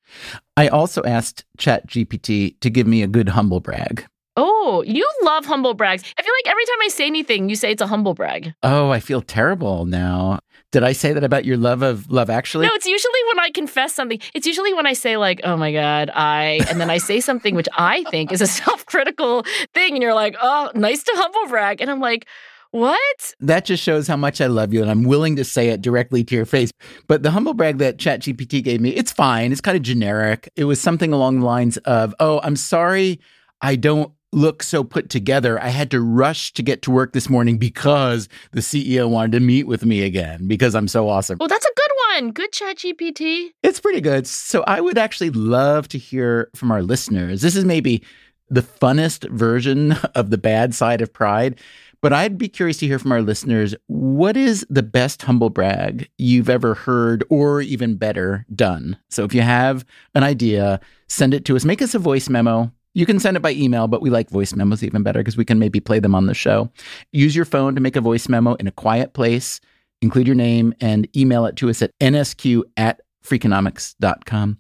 [0.56, 4.06] I also asked ChatGPT to give me a good humble brag.
[4.36, 6.02] Oh, you love humble brags.
[6.18, 8.54] I feel like every time I say anything, you say it's a humble brag.
[8.62, 10.40] Oh, I feel terrible now.
[10.70, 12.66] Did I say that about your love of Love Actually?
[12.66, 14.18] No, it's usually when I confess something.
[14.32, 17.54] It's usually when I say like, "Oh my god, I," and then I say something
[17.54, 21.82] which I think is a self-critical thing, and you're like, "Oh, nice to humble brag,"
[21.82, 22.26] and I'm like,
[22.70, 23.34] What?
[23.38, 26.24] That just shows how much I love you and I'm willing to say it directly
[26.24, 26.70] to your face.
[27.06, 29.52] But the humble brag that ChatGPT gave me, it's fine.
[29.52, 30.48] It's kind of generic.
[30.56, 33.20] It was something along the lines of, oh, I'm sorry
[33.60, 35.62] I don't look so put together.
[35.62, 39.40] I had to rush to get to work this morning because the CEO wanted to
[39.40, 41.38] meet with me again because I'm so awesome.
[41.40, 42.30] Oh, that's a good one.
[42.32, 43.50] Good ChatGPT.
[43.62, 44.26] It's pretty good.
[44.26, 47.42] So I would actually love to hear from our listeners.
[47.42, 48.02] This is maybe
[48.48, 51.60] the funnest version of the bad side of pride.
[52.00, 56.08] But I'd be curious to hear from our listeners what is the best humble brag
[56.18, 58.98] you've ever heard or even better done?
[59.08, 59.84] So if you have
[60.16, 61.64] an idea, send it to us.
[61.64, 62.72] Make us a voice memo.
[62.94, 65.44] You can send it by email, but we like voice memos even better because we
[65.44, 66.70] can maybe play them on the show.
[67.12, 69.60] Use your phone to make a voice memo in a quiet place,
[70.02, 74.58] include your name, and email it to us at nsq at freakonomics.com.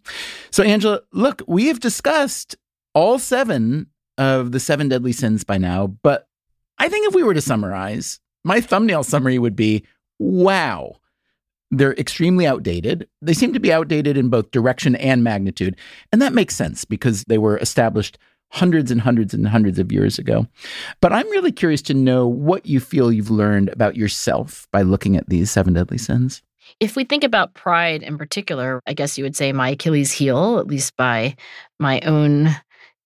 [0.50, 2.56] So, Angela, look, we have discussed
[2.94, 6.28] all seven of the seven deadly sins by now, but
[6.78, 9.84] I think if we were to summarize, my thumbnail summary would be
[10.18, 10.96] wow.
[11.72, 13.08] They're extremely outdated.
[13.22, 15.76] They seem to be outdated in both direction and magnitude.
[16.12, 18.18] And that makes sense because they were established
[18.50, 20.46] hundreds and hundreds and hundreds of years ago.
[21.00, 25.16] But I'm really curious to know what you feel you've learned about yourself by looking
[25.16, 26.42] at these seven deadly sins.
[26.78, 30.58] If we think about pride in particular, I guess you would say my Achilles heel,
[30.58, 31.36] at least by
[31.80, 32.54] my own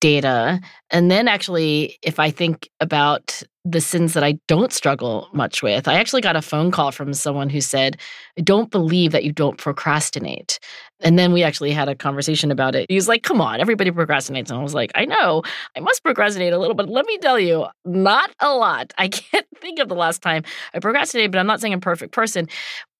[0.01, 0.61] data.
[0.91, 5.89] And then actually, if I think about the sins that I don't struggle much with,
[5.89, 7.99] I actually got a phone call from someone who said,
[8.39, 10.61] I don't believe that you don't procrastinate.
[11.01, 12.87] And then we actually had a conversation about it.
[12.89, 14.51] He was like, Come on, everybody procrastinates.
[14.51, 15.43] And I was like, I know,
[15.77, 18.93] I must procrastinate a little, but let me tell you, not a lot.
[18.99, 20.45] I can't think of the last time
[20.75, 22.49] I procrastinated, but I'm not saying I'm a perfect person.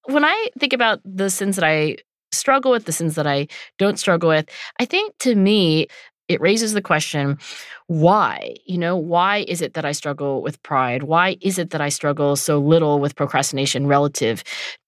[0.07, 1.97] When I think about the sins that I
[2.33, 4.49] struggle with, the sins that I don't struggle with,
[4.81, 5.89] I think to me,
[6.29, 7.39] it raises the question
[7.89, 8.57] why?
[8.65, 11.05] You know why is it that i struggle with pride?
[11.05, 14.43] Why is it that i struggle so little with procrastination relative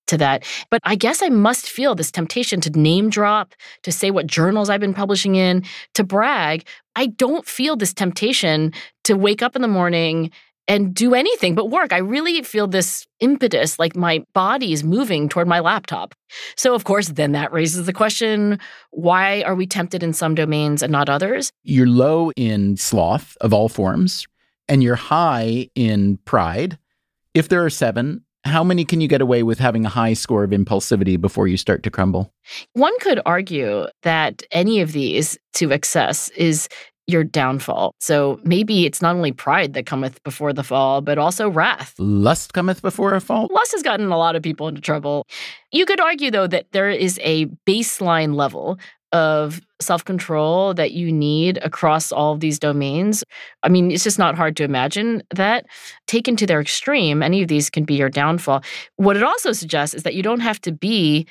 [0.09, 0.45] to that?
[0.71, 4.69] But i guess i must feel this temptation to name drop to say what journals
[4.69, 5.65] i've been publishing in
[5.95, 6.67] to brag.
[6.97, 8.73] I don't feel this temptation
[9.05, 10.33] to wake up in the morning
[10.69, 11.93] and do anything but work.
[11.93, 16.15] I really feel this impetus, like my body is moving toward my laptop.
[16.57, 18.61] So, of course, then that raises the question
[18.91, 21.51] why are we tempted in some domains and not others?
[21.63, 24.27] You're low in sloth of all forms,
[24.69, 26.79] and you're high in pride.
[27.35, 30.45] If there are seven, how many can you get away with having a high score
[30.45, 32.33] of impulsivity before you start to crumble?
[32.73, 36.69] One could argue that any of these to excess is
[37.09, 37.95] your downfall.
[37.99, 41.95] So maybe it's not only pride that cometh before the fall, but also wrath.
[41.99, 43.49] Lust cometh before a fall.
[43.51, 45.27] Lust has gotten a lot of people into trouble.
[45.73, 48.79] You could argue, though, that there is a baseline level
[49.13, 53.25] of self control that you need across all of these domains.
[53.63, 55.65] I mean, it's just not hard to imagine that.
[56.07, 58.63] Taken to their extreme, any of these can be your downfall.
[58.97, 61.27] What it also suggests is that you don't have to be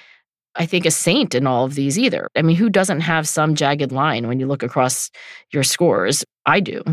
[0.58, 2.28] I think, a saint in all of these either.
[2.36, 5.10] I mean, who doesn't have some jagged line when you look across
[5.52, 6.26] your scores?
[6.46, 6.84] I do.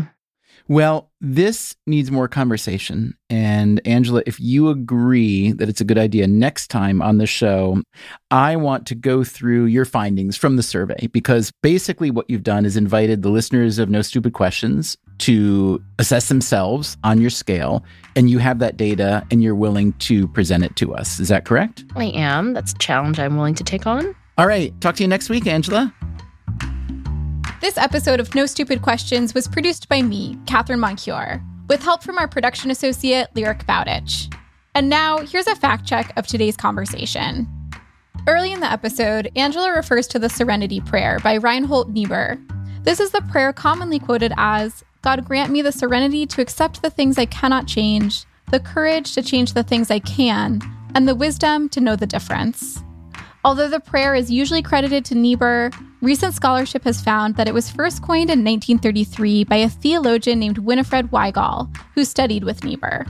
[0.67, 3.15] Well, this needs more conversation.
[3.29, 7.83] And Angela, if you agree that it's a good idea next time on the show,
[8.31, 12.65] I want to go through your findings from the survey because basically what you've done
[12.65, 17.83] is invited the listeners of No Stupid Questions to assess themselves on your scale.
[18.15, 21.19] And you have that data and you're willing to present it to us.
[21.19, 21.83] Is that correct?
[21.95, 22.53] I am.
[22.53, 24.15] That's a challenge I'm willing to take on.
[24.37, 24.73] All right.
[24.81, 25.93] Talk to you next week, Angela.
[27.61, 32.17] This episode of No Stupid Questions was produced by me, Katherine Moncure, with help from
[32.17, 34.31] our production associate, Lyric Bowditch.
[34.75, 37.47] And now, here's a fact check of today's conversation.
[38.27, 42.37] Early in the episode, Angela refers to the Serenity Prayer by Reinhold Niebuhr.
[42.83, 46.89] This is the prayer commonly quoted as God grant me the serenity to accept the
[46.89, 50.59] things I cannot change, the courage to change the things I can,
[50.95, 52.81] and the wisdom to know the difference.
[53.43, 55.69] Although the prayer is usually credited to Niebuhr,
[56.01, 60.57] recent scholarship has found that it was first coined in 1933 by a theologian named
[60.57, 63.05] Winnifred Wygal, who studied with Niebuhr.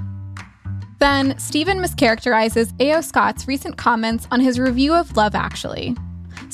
[0.99, 2.99] Then, Stephen mischaracterizes A.O.
[2.99, 5.95] Scott's recent comments on his review of Love Actually.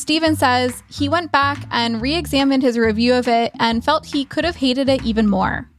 [0.01, 4.25] Stephen says he went back and re examined his review of it and felt he
[4.25, 5.69] could have hated it even more.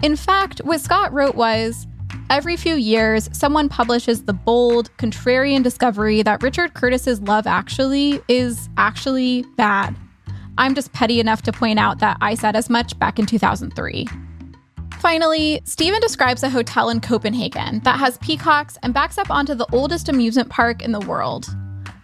[0.00, 1.88] In fact, what Scott wrote was
[2.30, 8.68] Every few years, someone publishes the bold, contrarian discovery that Richard Curtis's Love Actually is
[8.76, 9.96] actually bad.
[10.56, 14.06] I'm just petty enough to point out that I said as much back in 2003.
[15.00, 19.66] Finally, Stephen describes a hotel in Copenhagen that has peacocks and backs up onto the
[19.72, 21.48] oldest amusement park in the world.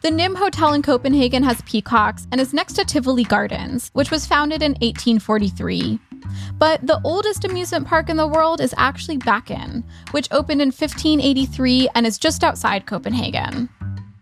[0.02, 4.24] The Nimb Hotel in Copenhagen has peacocks and is next to Tivoli Gardens, which was
[4.24, 5.98] founded in 1843.
[6.56, 11.90] But the oldest amusement park in the world is actually Bakken, which opened in 1583
[11.94, 13.68] and is just outside Copenhagen.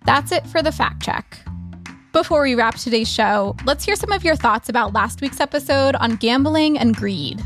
[0.05, 1.39] That's it for the fact check.
[2.13, 5.95] Before we wrap today's show, let's hear some of your thoughts about last week's episode
[5.95, 7.41] on gambling and greed.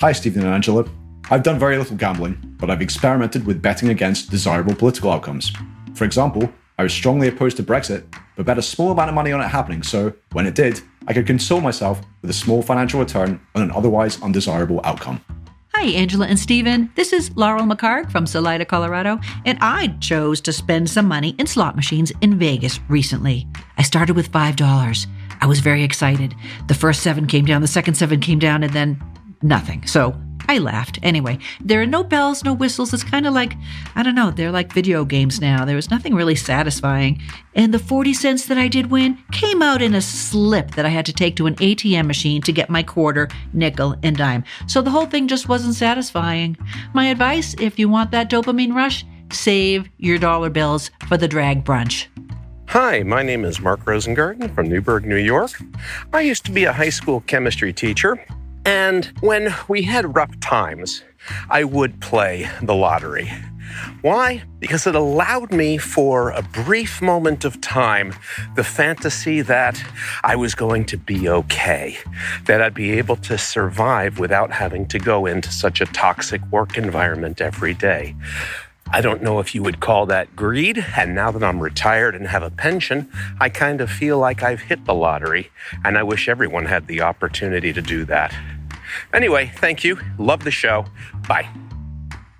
[0.00, 0.86] Hi, Stephen and Angela.
[1.30, 5.52] I've done very little gambling, but I've experimented with betting against desirable political outcomes.
[5.92, 6.50] For example,
[6.82, 9.46] I was strongly opposed to Brexit, but bet a small amount of money on it
[9.46, 13.62] happening so, when it did, I could console myself with a small financial return on
[13.62, 15.24] an otherwise undesirable outcome.
[15.74, 16.90] Hi, Angela and Stephen.
[16.96, 21.46] This is Laurel McCarg from Salida, Colorado, and I chose to spend some money in
[21.46, 23.46] slot machines in Vegas recently.
[23.78, 25.06] I started with $5.
[25.40, 26.34] I was very excited.
[26.66, 29.00] The first seven came down, the second seven came down, and then
[29.40, 29.86] nothing.
[29.86, 30.20] So
[30.52, 30.98] I laughed.
[31.02, 32.92] Anyway, there are no bells, no whistles.
[32.92, 33.54] It's kind of like,
[33.96, 35.64] I don't know, they're like video games now.
[35.64, 37.22] There was nothing really satisfying.
[37.54, 40.90] And the 40 cents that I did win came out in a slip that I
[40.90, 44.44] had to take to an ATM machine to get my quarter, nickel, and dime.
[44.66, 46.58] So the whole thing just wasn't satisfying.
[46.92, 51.64] My advice if you want that dopamine rush, save your dollar bills for the drag
[51.64, 52.08] brunch.
[52.66, 55.52] Hi, my name is Mark Rosengarten from Newburgh, New York.
[56.12, 58.22] I used to be a high school chemistry teacher.
[58.64, 61.02] And when we had rough times,
[61.50, 63.32] I would play the lottery.
[64.02, 64.42] Why?
[64.58, 68.14] Because it allowed me for a brief moment of time
[68.54, 69.82] the fantasy that
[70.22, 71.96] I was going to be okay,
[72.44, 76.76] that I'd be able to survive without having to go into such a toxic work
[76.76, 78.14] environment every day.
[78.90, 80.84] I don't know if you would call that greed.
[80.96, 83.10] And now that I'm retired and have a pension,
[83.40, 85.50] I kind of feel like I've hit the lottery.
[85.84, 88.34] And I wish everyone had the opportunity to do that.
[89.14, 89.98] Anyway, thank you.
[90.18, 90.84] Love the show.
[91.26, 91.48] Bye.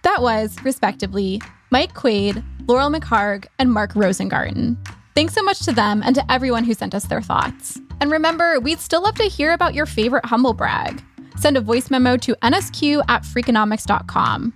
[0.02, 1.40] That was, respectively,
[1.70, 4.76] Mike Quaid, Laurel McHarg, and Mark Rosengarten.
[5.14, 7.78] Thanks so much to them and to everyone who sent us their thoughts.
[8.00, 11.02] And remember, we'd still love to hear about your favorite humble brag.
[11.36, 14.52] Send a voice memo to nsq at freakonomics.com.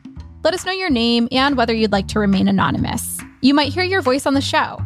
[0.47, 3.19] Let us know your name and whether you'd like to remain anonymous.
[3.41, 4.81] You might hear your voice on the show.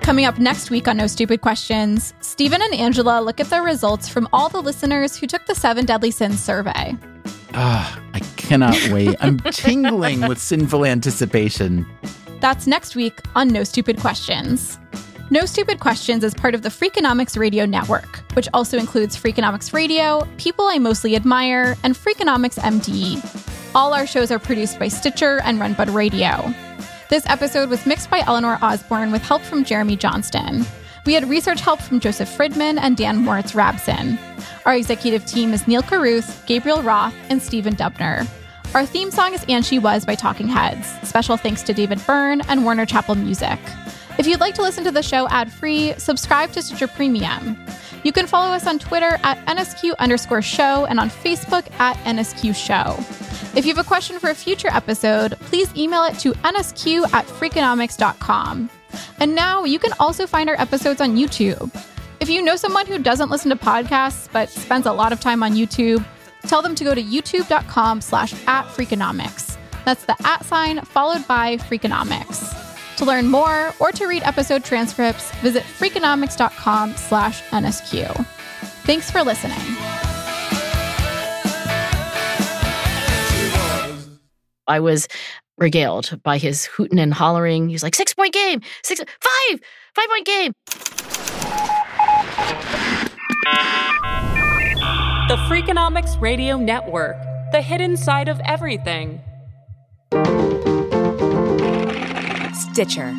[0.00, 4.08] Coming up next week on No Stupid Questions, Stephen and Angela look at the results
[4.08, 6.96] from all the listeners who took the Seven Deadly Sins survey.
[7.54, 9.14] Ah, I cannot wait.
[9.20, 11.86] I'm tingling with sinful anticipation.
[12.40, 14.80] That's next week on No Stupid Questions.
[15.32, 20.28] No Stupid Questions is part of the Freakonomics Radio Network, which also includes Freakonomics Radio,
[20.36, 23.74] People I Mostly Admire, and Freakonomics MD.
[23.74, 26.52] All our shows are produced by Stitcher and Renbud Radio.
[27.08, 30.66] This episode was mixed by Eleanor Osborne with help from Jeremy Johnston.
[31.06, 34.18] We had research help from Joseph Fridman and Dan Moritz Rabson.
[34.66, 38.28] Our executive team is Neil Carruth, Gabriel Roth, and Stephen Dubner.
[38.74, 40.86] Our theme song is And She Was by Talking Heads.
[41.08, 43.58] Special thanks to David Byrne and Warner Chappell Music.
[44.18, 47.58] If you'd like to listen to the show ad free, subscribe to Stitcher Premium.
[48.04, 52.54] You can follow us on Twitter at NSQ underscore show and on Facebook at NSQ
[52.54, 52.96] show.
[53.56, 57.26] If you have a question for a future episode, please email it to nsq at
[57.26, 58.70] freakonomics.com.
[59.20, 61.70] And now you can also find our episodes on YouTube.
[62.20, 65.42] If you know someone who doesn't listen to podcasts but spends a lot of time
[65.42, 66.04] on YouTube,
[66.46, 69.56] tell them to go to youtube.com slash at freakonomics.
[69.84, 72.61] That's the at sign followed by freakonomics.
[72.96, 78.24] To learn more or to read episode transcripts, visit freakonomics.com slash NSQ.
[78.84, 79.58] Thanks for listening.
[84.66, 85.08] I was
[85.58, 87.68] regaled by his hooting and hollering.
[87.68, 89.60] He was like, six point game, six, five,
[89.94, 90.52] five point game.
[95.28, 97.16] The Freakonomics Radio Network,
[97.52, 99.20] the hidden side of everything.
[102.54, 103.14] Stitcher.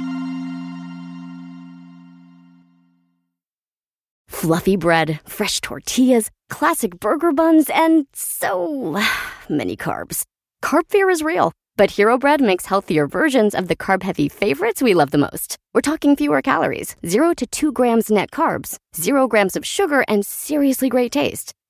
[4.28, 9.02] Fluffy bread, fresh tortillas, classic burger buns, and so
[9.50, 10.24] many carbs.
[10.62, 14.82] Carb fear is real, but Hero Bread makes healthier versions of the carb heavy favorites
[14.82, 15.58] we love the most.
[15.74, 20.26] We're talking fewer calories, 0 to 2 grams net carbs, 0 grams of sugar, and
[20.26, 21.54] seriously great taste.